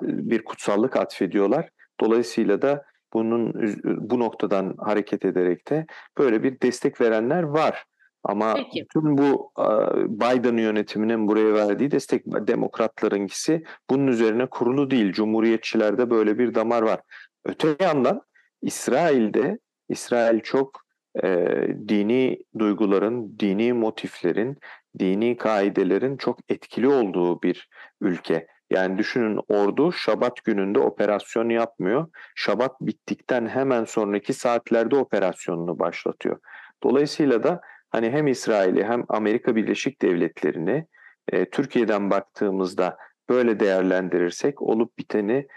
bir 0.02 0.44
kutsallık 0.44 0.96
atfediyorlar. 0.96 1.70
Dolayısıyla 2.02 2.62
da 2.62 2.86
bunun 3.14 3.54
bu 3.84 4.20
noktadan 4.20 4.76
hareket 4.78 5.26
ederek 5.26 5.70
de 5.70 5.86
böyle 6.18 6.44
bir 6.44 6.62
destek 6.62 7.02
verenler 7.02 7.44
var. 7.44 7.86
Ama 8.24 8.54
Peki. 8.54 8.82
bütün 8.82 9.18
bu 9.18 9.52
Biden 10.08 10.58
yönetiminin 10.58 11.28
buraya 11.28 11.54
verdiği 11.54 11.92
destek 11.92 12.26
demokratlarınkisi 12.26 13.64
bunun 13.90 14.08
üzerine 14.08 14.46
kurulu 14.46 14.92
değil. 14.92 15.12
Cumhuriyetçilerde 15.12 16.10
böyle 16.10 16.40
bir 16.40 16.56
damar 16.56 16.82
var. 16.82 17.00
Öte 17.46 17.76
yandan 17.80 18.22
İsrail'de 18.62 19.60
İsrail 19.90 20.40
çok 20.40 20.82
e, 21.24 21.28
dini 21.88 22.40
duyguların, 22.60 23.40
dini 23.40 23.74
motiflerin, 23.74 24.58
dini 25.00 25.38
kaidelerin 25.38 26.18
çok 26.18 26.40
etkili 26.50 26.88
olduğu 26.88 27.42
bir 27.42 27.70
ülke. 28.02 28.48
Yani 28.70 28.98
düşünün 28.98 29.40
ordu 29.48 29.92
Şabat 29.92 30.44
gününde 30.44 30.80
operasyon 30.80 31.50
yapmıyor. 31.50 32.08
Şabat 32.36 32.82
bittikten 32.82 33.48
hemen 33.48 33.86
sonraki 33.86 34.34
saatlerde 34.34 34.96
operasyonunu 34.96 35.80
başlatıyor. 35.80 36.40
Dolayısıyla 36.84 37.44
da 37.44 37.62
hani 37.90 38.10
hem 38.10 38.28
İsrail'i 38.28 38.84
hem 38.84 39.04
Amerika 39.10 39.56
Birleşik 39.56 40.02
Devletleri'ni 40.02 40.88
e, 41.32 41.50
Türkiye'den 41.50 42.10
baktığımızda 42.10 42.98
böyle 43.30 43.60
değerlendirirsek 43.60 44.62
olup 44.62 44.98
biteni 44.98 45.48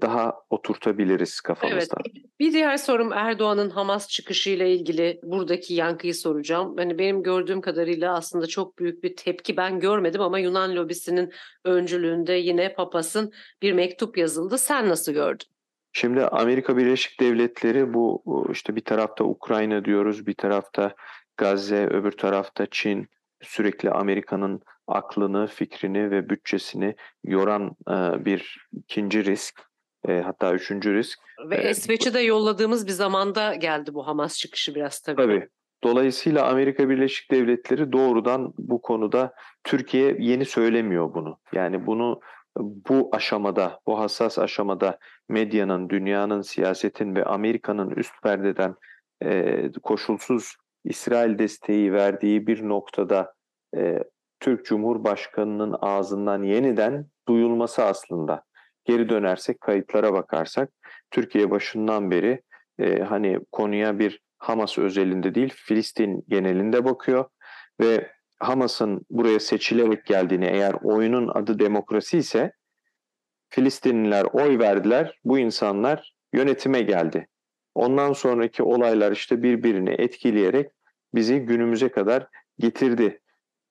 daha 0.00 0.34
oturtabiliriz 0.50 1.40
Evet. 1.40 1.42
kafamızda. 1.42 1.96
Bir 2.40 2.52
diğer 2.52 2.76
sorum 2.76 3.12
Erdoğan'ın 3.12 3.70
Hamas 3.70 4.08
çıkışıyla 4.08 4.66
ilgili 4.66 5.20
buradaki 5.22 5.74
yankıyı 5.74 6.14
soracağım. 6.14 6.74
Hani 6.78 6.98
benim 6.98 7.22
gördüğüm 7.22 7.60
kadarıyla 7.60 8.14
aslında 8.14 8.46
çok 8.46 8.78
büyük 8.78 9.02
bir 9.04 9.16
tepki 9.16 9.56
ben 9.56 9.80
görmedim 9.80 10.20
ama 10.20 10.38
Yunan 10.38 10.76
lobisinin 10.76 11.32
öncülüğünde 11.64 12.32
yine 12.32 12.74
Papas'ın 12.74 13.32
bir 13.62 13.72
mektup 13.72 14.18
yazıldı. 14.18 14.58
Sen 14.58 14.88
nasıl 14.88 15.12
gördün? 15.12 15.46
Şimdi 15.92 16.24
Amerika 16.24 16.76
Birleşik 16.76 17.20
Devletleri 17.20 17.94
bu 17.94 18.22
işte 18.52 18.76
bir 18.76 18.84
tarafta 18.84 19.24
Ukrayna 19.24 19.84
diyoruz, 19.84 20.26
bir 20.26 20.34
tarafta 20.34 20.94
Gazze, 21.36 21.86
öbür 21.86 22.12
tarafta 22.12 22.66
Çin 22.70 23.06
sürekli 23.42 23.90
Amerika'nın 23.90 24.60
aklını, 24.86 25.46
fikrini 25.46 26.10
ve 26.10 26.28
bütçesini 26.28 26.94
yoran 27.24 27.76
e, 27.88 28.24
bir 28.24 28.68
ikinci 28.72 29.24
risk, 29.24 29.62
e, 30.08 30.20
hatta 30.20 30.52
üçüncü 30.52 30.94
risk. 30.94 31.18
Ve 31.50 31.54
Evet. 31.54 31.66
Esveç'i 31.66 32.14
de 32.14 32.20
yolladığımız 32.20 32.86
bir 32.86 32.92
zamanda 32.92 33.54
geldi 33.54 33.94
bu 33.94 34.06
Hamas 34.06 34.38
çıkışı 34.38 34.74
biraz 34.74 35.00
tabii. 35.00 35.16
Tabii. 35.16 35.48
Dolayısıyla 35.84 36.46
Amerika 36.46 36.88
Birleşik 36.88 37.30
Devletleri 37.30 37.92
doğrudan 37.92 38.54
bu 38.58 38.82
konuda 38.82 39.34
Türkiye 39.64 40.16
yeni 40.18 40.44
söylemiyor 40.44 41.14
bunu. 41.14 41.38
Yani 41.52 41.86
bunu 41.86 42.20
bu 42.58 43.08
aşamada, 43.12 43.80
bu 43.86 43.98
hassas 43.98 44.38
aşamada 44.38 44.98
medyanın, 45.28 45.88
dünyanın, 45.88 46.42
siyasetin 46.42 47.14
ve 47.14 47.24
Amerika'nın 47.24 47.90
üst 47.90 48.22
perdeden 48.22 48.74
e, 49.24 49.72
koşulsuz 49.82 50.56
İsrail 50.84 51.38
desteği 51.38 51.92
verdiği 51.92 52.46
bir 52.46 52.68
noktada 52.68 53.34
e, 53.76 53.98
Türk 54.40 54.64
Cumhurbaşkanı'nın 54.64 55.76
ağzından 55.80 56.42
yeniden 56.42 57.06
duyulması 57.28 57.84
aslında. 57.84 58.42
Geri 58.84 59.08
dönersek, 59.08 59.60
kayıtlara 59.60 60.12
bakarsak 60.12 60.70
Türkiye 61.10 61.50
başından 61.50 62.10
beri 62.10 62.42
e, 62.78 63.02
hani 63.02 63.38
konuya 63.52 63.98
bir 63.98 64.20
Hamas 64.38 64.78
özelinde 64.78 65.34
değil 65.34 65.54
Filistin 65.56 66.24
genelinde 66.28 66.84
bakıyor 66.84 67.24
ve 67.80 68.10
Hamas'ın 68.40 69.06
buraya 69.10 69.40
seçilerek 69.40 70.06
geldiğini 70.06 70.46
eğer 70.46 70.74
oyunun 70.82 71.28
adı 71.28 71.58
demokrasi 71.58 72.18
ise 72.18 72.52
Filistinliler 73.48 74.24
oy 74.32 74.58
verdiler 74.58 75.20
bu 75.24 75.38
insanlar 75.38 76.14
yönetime 76.32 76.82
geldi. 76.82 77.28
Ondan 77.74 78.12
sonraki 78.12 78.62
olaylar 78.62 79.12
işte 79.12 79.42
birbirini 79.42 79.90
etkileyerek 79.90 80.70
bizi 81.14 81.38
günümüze 81.38 81.88
kadar 81.88 82.26
getirdi. 82.58 83.20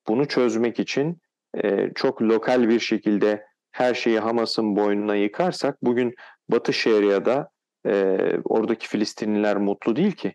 Bunu 0.07 0.27
çözmek 0.27 0.79
için 0.79 1.21
e, 1.63 1.91
çok 1.95 2.21
lokal 2.21 2.69
bir 2.69 2.79
şekilde 2.79 3.45
her 3.71 3.93
şeyi 3.93 4.19
Hamas'ın 4.19 4.75
boynuna 4.75 5.15
yıkarsak 5.15 5.83
bugün 5.83 6.15
Batı 6.49 6.73
Şeria'da 6.73 7.49
e, 7.87 8.17
oradaki 8.43 8.87
Filistinliler 8.87 9.57
mutlu 9.57 9.95
değil 9.95 10.11
ki. 10.11 10.33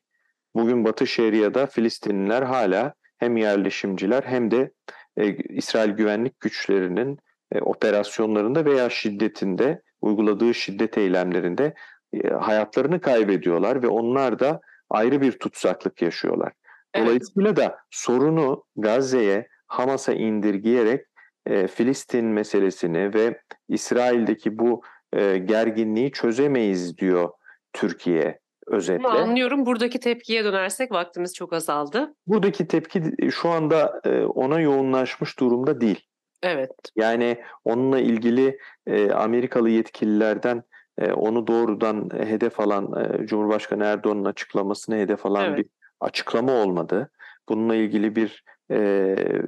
Bugün 0.55 0.85
Batı 0.85 1.07
Şeria'da 1.07 1.67
Filistinliler 1.67 2.43
hala 2.43 2.95
hem 3.19 3.37
yerleşimciler 3.37 4.23
hem 4.23 4.51
de 4.51 4.71
e, 5.17 5.37
İsrail 5.37 5.91
güvenlik 5.91 6.41
güçlerinin 6.41 7.19
e, 7.53 7.61
operasyonlarında 7.61 8.65
veya 8.65 8.91
şiddetinde 8.91 9.83
uyguladığı 10.01 10.55
şiddet 10.55 10.99
eylemlerinde 10.99 11.75
e, 12.13 12.29
hayatlarını 12.29 13.01
kaybediyorlar 13.01 13.83
ve 13.83 13.89
onlar 13.89 14.39
da 14.39 14.61
ayrı 14.91 15.21
bir 15.21 15.33
tutsaklık 15.33 16.03
yaşıyorlar. 16.03 16.53
Evet. 16.95 17.07
Dolayısıyla 17.07 17.57
da 17.57 17.79
sorunu 17.91 18.65
Gazze'ye, 18.77 19.49
Hamas'a 19.71 20.13
indirgeyerek 20.13 21.07
e, 21.47 21.67
Filistin 21.67 22.25
meselesini 22.25 23.15
ve 23.15 23.41
İsrail'deki 23.69 24.59
bu 24.59 24.83
e, 25.13 25.39
gerginliği 25.39 26.13
çözemeyiz 26.13 26.99
diyor 26.99 27.31
Türkiye 27.73 28.41
özetle. 28.67 29.05
Bunu 29.05 29.19
anlıyorum. 29.19 29.67
Buradaki 29.67 30.01
tepkiye 30.01 30.45
dönersek 30.45 30.93
vaktimiz 30.93 31.35
çok 31.35 31.53
azaldı. 31.53 32.15
Buradaki 32.27 32.69
tepki 32.69 33.03
şu 33.31 33.49
anda 33.49 34.01
e, 34.05 34.25
ona 34.25 34.61
yoğunlaşmış 34.61 35.39
durumda 35.41 35.81
değil. 35.81 36.07
Evet. 36.43 36.73
Yani 36.97 37.41
onunla 37.65 37.99
ilgili 37.99 38.59
e, 38.87 39.11
Amerikalı 39.11 39.71
yetkililerden 39.71 40.63
e, 40.99 41.13
onu 41.13 41.47
doğrudan 41.47 42.11
hedef 42.13 42.61
alan 42.61 42.93
e, 43.05 43.27
Cumhurbaşkanı 43.27 43.85
Erdoğan'ın 43.85 44.25
açıklamasını 44.25 44.97
hedef 44.97 45.27
alan 45.27 45.45
Evet. 45.45 45.59
bir 45.59 45.67
açıklama 46.01 46.53
olmadı. 46.53 47.11
Bununla 47.49 47.75
ilgili 47.75 48.17
bir 48.17 48.45
e, 48.71 48.79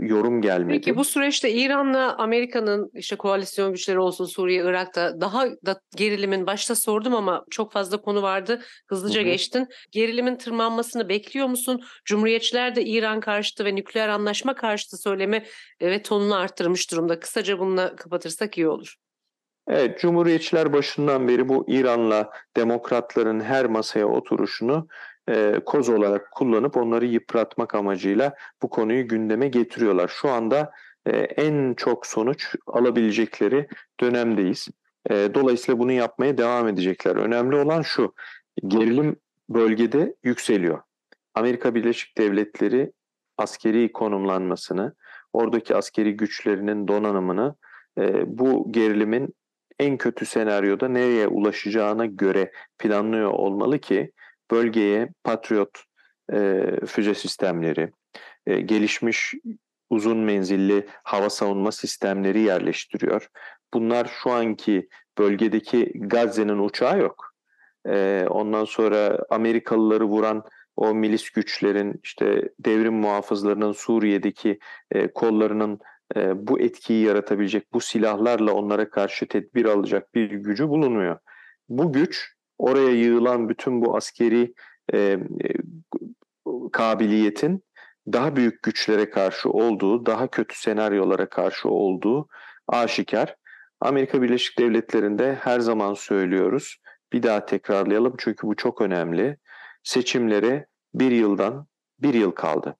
yorum 0.00 0.42
gelmedi. 0.42 0.72
Peki 0.72 0.96
bu 0.96 1.04
süreçte 1.04 1.50
İran'la 1.50 2.16
Amerika'nın 2.18 2.90
işte 2.94 3.16
koalisyon 3.16 3.72
güçleri 3.72 3.98
olsun 3.98 4.26
Suriye, 4.26 4.62
Irak'ta 4.62 5.20
daha 5.20 5.46
da 5.66 5.80
gerilimin 5.96 6.46
başta 6.46 6.74
sordum 6.74 7.14
ama 7.14 7.44
çok 7.50 7.72
fazla 7.72 8.00
konu 8.00 8.22
vardı. 8.22 8.62
Hızlıca 8.86 9.20
Hı 9.20 9.24
hı. 9.24 9.28
geçtin. 9.28 9.68
Gerilimin 9.90 10.36
tırmanmasını 10.36 11.08
bekliyor 11.08 11.46
musun? 11.46 11.80
Cumhuriyetçiler 12.04 12.76
de 12.76 12.84
İran 12.84 13.20
karşıtı 13.20 13.64
ve 13.64 13.74
nükleer 13.74 14.08
anlaşma 14.08 14.54
karşıtı 14.54 14.96
söylemi 14.96 15.44
e, 15.80 15.90
ve 15.90 16.02
tonunu 16.02 16.36
arttırmış 16.36 16.90
durumda. 16.90 17.20
Kısaca 17.20 17.58
bununla 17.58 17.96
kapatırsak 17.96 18.58
iyi 18.58 18.68
olur. 18.68 18.96
Evet, 19.68 20.00
Cumhuriyetçiler 20.00 20.72
başından 20.72 21.28
beri 21.28 21.48
bu 21.48 21.64
İran'la 21.68 22.30
demokratların 22.56 23.40
her 23.40 23.66
masaya 23.66 24.06
oturuşunu 24.06 24.88
e, 25.28 25.60
koz 25.66 25.88
olarak 25.88 26.30
kullanıp 26.32 26.76
onları 26.76 27.06
yıpratmak 27.06 27.74
amacıyla 27.74 28.34
bu 28.62 28.70
konuyu 28.70 29.08
gündeme 29.08 29.48
getiriyorlar. 29.48 30.08
Şu 30.08 30.30
anda 30.30 30.72
e, 31.06 31.10
en 31.16 31.74
çok 31.74 32.06
sonuç 32.06 32.54
alabilecekleri 32.66 33.68
dönemdeyiz. 34.00 34.68
E, 35.10 35.14
dolayısıyla 35.34 35.78
bunu 35.78 35.92
yapmaya 35.92 36.38
devam 36.38 36.68
edecekler. 36.68 37.16
Önemli 37.16 37.56
olan 37.56 37.82
şu, 37.82 38.14
gerilim 38.66 39.16
bölgede 39.48 40.14
yükseliyor. 40.22 40.82
Amerika 41.34 41.74
Birleşik 41.74 42.18
Devletleri 42.18 42.92
askeri 43.38 43.92
konumlanmasını, 43.92 44.94
oradaki 45.32 45.76
askeri 45.76 46.16
güçlerinin 46.16 46.88
donanımını 46.88 47.54
e, 47.98 48.38
bu 48.38 48.72
gerilimin 48.72 49.34
en 49.78 49.96
kötü 49.96 50.26
senaryoda 50.26 50.88
nereye 50.88 51.28
ulaşacağına 51.28 52.06
göre 52.06 52.52
planlıyor 52.78 53.30
olmalı 53.30 53.78
ki 53.78 54.12
bölgeye 54.52 55.08
Patriot 55.24 55.70
e, 56.32 56.62
füze 56.86 57.14
sistemleri, 57.14 57.92
e, 58.46 58.60
gelişmiş 58.60 59.34
uzun 59.90 60.18
menzilli 60.18 60.86
hava 61.02 61.30
savunma 61.30 61.72
sistemleri 61.72 62.40
yerleştiriyor. 62.40 63.28
Bunlar 63.74 64.10
şu 64.22 64.30
anki 64.30 64.88
bölgedeki 65.18 65.92
Gazze'nin 65.94 66.58
uçağı 66.58 66.98
yok. 66.98 67.32
E, 67.88 68.26
ondan 68.30 68.64
sonra 68.64 69.18
Amerikalıları 69.30 70.04
vuran 70.04 70.44
o 70.76 70.94
milis 70.94 71.30
güçlerin 71.30 72.00
işte 72.02 72.48
devrim 72.60 72.94
muhafızlarının 72.94 73.72
Suriye'deki 73.72 74.58
e, 74.90 75.12
kollarının 75.12 75.78
e, 76.16 76.46
bu 76.46 76.60
etkiyi 76.60 77.04
yaratabilecek 77.06 77.72
bu 77.72 77.80
silahlarla 77.80 78.52
onlara 78.52 78.90
karşı 78.90 79.26
tedbir 79.26 79.64
alacak 79.64 80.14
bir 80.14 80.30
gücü 80.30 80.68
bulunmuyor. 80.68 81.18
Bu 81.68 81.92
güç 81.92 82.32
oraya 82.62 82.90
yığılan 82.90 83.48
bütün 83.48 83.82
bu 83.84 83.96
askeri 83.96 84.54
e, 84.92 84.98
e, 84.98 85.18
kabiliyetin 86.72 87.64
daha 88.12 88.36
büyük 88.36 88.62
güçlere 88.62 89.10
karşı 89.10 89.50
olduğu, 89.50 90.06
daha 90.06 90.28
kötü 90.28 90.58
senaryolara 90.58 91.28
karşı 91.28 91.68
olduğu 91.68 92.28
aşikar. 92.68 93.36
Amerika 93.80 94.22
Birleşik 94.22 94.58
Devletleri'nde 94.58 95.34
her 95.34 95.60
zaman 95.60 95.94
söylüyoruz. 95.94 96.76
Bir 97.12 97.22
daha 97.22 97.46
tekrarlayalım 97.46 98.14
çünkü 98.18 98.46
bu 98.46 98.56
çok 98.56 98.80
önemli. 98.80 99.36
Seçimlere 99.82 100.66
bir 100.94 101.10
yıldan 101.10 101.66
bir 101.98 102.14
yıl 102.14 102.30
kaldı. 102.30 102.76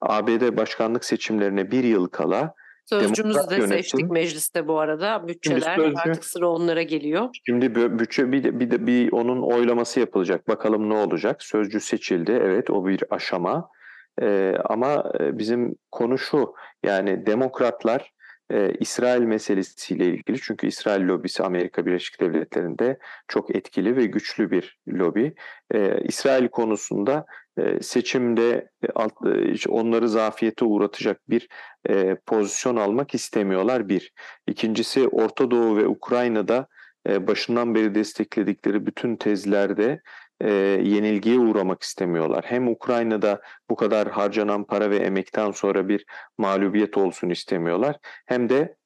ABD 0.00 0.56
başkanlık 0.56 1.04
seçimlerine 1.04 1.70
bir 1.70 1.84
yıl 1.84 2.06
kala 2.08 2.54
Sözcümüzü 2.84 3.24
Demokrat 3.24 3.50
de 3.50 3.54
yönetim- 3.54 3.68
seçtik 3.68 4.10
mecliste 4.10 4.68
bu 4.68 4.78
arada. 4.80 5.28
Bütçeler 5.28 5.76
sözcü- 5.76 5.98
artık 5.98 6.24
sıra 6.24 6.48
onlara 6.48 6.82
geliyor. 6.82 7.28
Şimdi 7.46 7.74
bütçe 7.74 8.32
bir 8.32 8.44
de, 8.44 8.60
bir 8.60 8.70
de 8.70 8.86
bir 8.86 9.12
onun 9.12 9.42
oylaması 9.42 10.00
yapılacak. 10.00 10.48
Bakalım 10.48 10.88
ne 10.90 10.94
olacak? 10.94 11.42
Sözcü 11.42 11.80
seçildi. 11.80 12.32
Evet 12.44 12.70
o 12.70 12.86
bir 12.86 13.04
aşama. 13.10 13.68
Ee, 14.22 14.54
ama 14.64 15.12
e, 15.20 15.38
bizim 15.38 15.74
konu 15.90 16.18
şu. 16.18 16.54
Yani 16.84 17.26
demokratlar 17.26 18.12
e, 18.52 18.72
İsrail 18.80 19.22
meselesiyle 19.22 20.04
ilgili 20.06 20.40
çünkü 20.42 20.66
İsrail 20.66 21.08
lobisi 21.08 21.42
Amerika 21.42 21.86
Birleşik 21.86 22.20
Devletleri'nde 22.20 22.98
çok 23.28 23.56
etkili 23.56 23.96
ve 23.96 24.06
güçlü 24.06 24.50
bir 24.50 24.78
lobi. 24.88 25.34
Ee, 25.74 26.00
İsrail 26.04 26.48
konusunda 26.48 27.12
e, 27.18 27.26
seçimde 27.80 28.70
onları 29.68 30.08
zafiyete 30.08 30.64
uğratacak 30.64 31.20
bir 31.30 31.48
pozisyon 32.26 32.76
almak 32.76 33.14
istemiyorlar 33.14 33.88
bir. 33.88 34.12
İkincisi 34.46 35.08
Orta 35.08 35.50
Doğu 35.50 35.76
ve 35.76 35.86
Ukrayna'da 35.86 36.66
başından 37.08 37.74
beri 37.74 37.94
destekledikleri 37.94 38.86
bütün 38.86 39.16
tezlerde 39.16 40.00
yenilgiye 40.82 41.38
uğramak 41.38 41.82
istemiyorlar. 41.82 42.44
Hem 42.46 42.68
Ukrayna'da 42.68 43.40
bu 43.70 43.76
kadar 43.76 44.08
harcanan 44.08 44.64
para 44.64 44.90
ve 44.90 44.96
emekten 44.96 45.50
sonra 45.50 45.88
bir 45.88 46.04
mağlubiyet 46.38 46.96
olsun 46.96 47.30
istemiyorlar. 47.30 47.96
Hem 48.26 48.48
de 48.48 48.76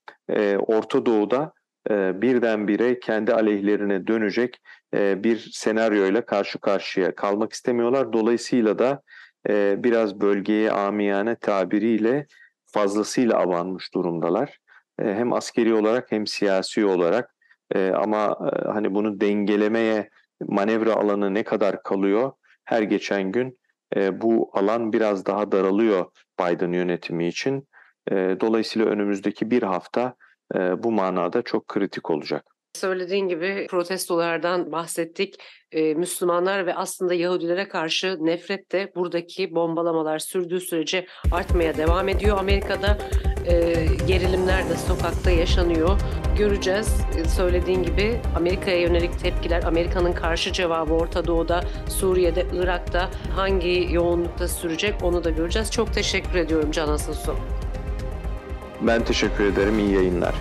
Orta 0.59 1.07
Doğu'da 1.07 1.52
e, 1.90 2.22
birdenbire 2.22 3.00
kendi 3.00 3.35
aleyhlerine 3.35 4.07
dönecek 4.07 4.61
bir 4.94 5.51
senaryoyla 5.53 6.27
karşı 6.27 6.59
karşıya 6.59 7.14
kalmak 7.14 7.53
istemiyorlar. 7.53 8.12
Dolayısıyla 8.12 8.79
da 8.79 9.03
e, 9.49 9.85
biraz 9.85 10.20
bölgeye 10.20 10.70
amiyane 10.70 11.37
tabiriyle 11.37 12.27
fazlasıyla 12.66 13.38
avanmış 13.38 13.94
durumdalar. 13.94 14.59
E, 14.99 15.05
hem 15.05 15.33
askeri 15.33 15.75
olarak 15.75 16.12
hem 16.12 16.27
siyasi 16.27 16.87
olarak 16.87 17.35
e, 17.75 17.90
ama 17.90 18.38
e, 18.53 18.68
hani 18.68 18.94
bunu 18.94 19.20
dengelemeye 19.20 20.11
manevra 20.40 20.94
alanı 20.94 21.35
ne 21.35 21.42
kadar 21.42 21.83
kalıyor? 21.83 22.33
Her 22.64 22.83
geçen 22.83 23.33
gün 23.33 23.59
e, 23.96 24.20
bu 24.20 24.51
alan 24.53 24.92
biraz 24.92 25.27
daha 25.27 25.53
daralıyor 25.53 26.07
Biden 26.40 26.72
yönetimi 26.72 27.29
için. 27.29 27.68
E, 28.11 28.14
dolayısıyla 28.14 28.88
önümüzdeki 28.88 29.51
bir 29.51 29.62
hafta 29.62 30.14
e, 30.55 30.83
bu 30.83 30.92
manada 30.92 31.42
çok 31.42 31.68
kritik 31.68 32.11
olacak. 32.11 32.56
Söylediğin 32.77 33.29
gibi 33.29 33.67
protestolardan 33.71 34.73
bahsettik. 34.73 35.35
Ee, 35.73 35.95
Müslümanlar 35.95 36.67
ve 36.67 36.75
aslında 36.75 37.15
Yahudilere 37.15 37.69
karşı 37.69 38.19
nefret 38.21 38.73
de 38.73 38.93
buradaki 38.97 39.55
bombalamalar 39.55 40.19
sürdüğü 40.19 40.61
sürece 40.61 41.07
artmaya 41.33 41.77
devam 41.77 42.09
ediyor. 42.09 42.39
Amerika'da 42.39 42.99
e, 43.47 43.87
gerilimler 44.07 44.69
de 44.69 44.77
sokakta 44.77 45.31
yaşanıyor. 45.31 46.01
Göreceğiz. 46.39 47.01
Söylediğin 47.37 47.83
gibi 47.83 48.21
Amerika'ya 48.37 48.81
yönelik 48.81 49.19
tepkiler, 49.19 49.62
Amerika'nın 49.62 50.12
karşı 50.12 50.53
cevabı 50.53 50.93
Orta 50.93 51.27
Doğu'da, 51.27 51.65
Suriye'de, 51.89 52.47
Irak'ta 52.55 53.11
hangi 53.37 53.89
yoğunlukta 53.91 54.49
sürecek 54.49 54.95
onu 55.03 55.25
da 55.25 55.31
göreceğiz. 55.31 55.71
Çok 55.71 55.95
teşekkür 55.95 56.39
ediyorum 56.39 56.71
Can 56.71 56.89
Asılsu. 56.89 57.37
Ben 58.81 59.05
teşekkür 59.05 59.45
ederim. 59.45 59.79
İyi 59.79 59.93
yayınlar. 59.93 60.35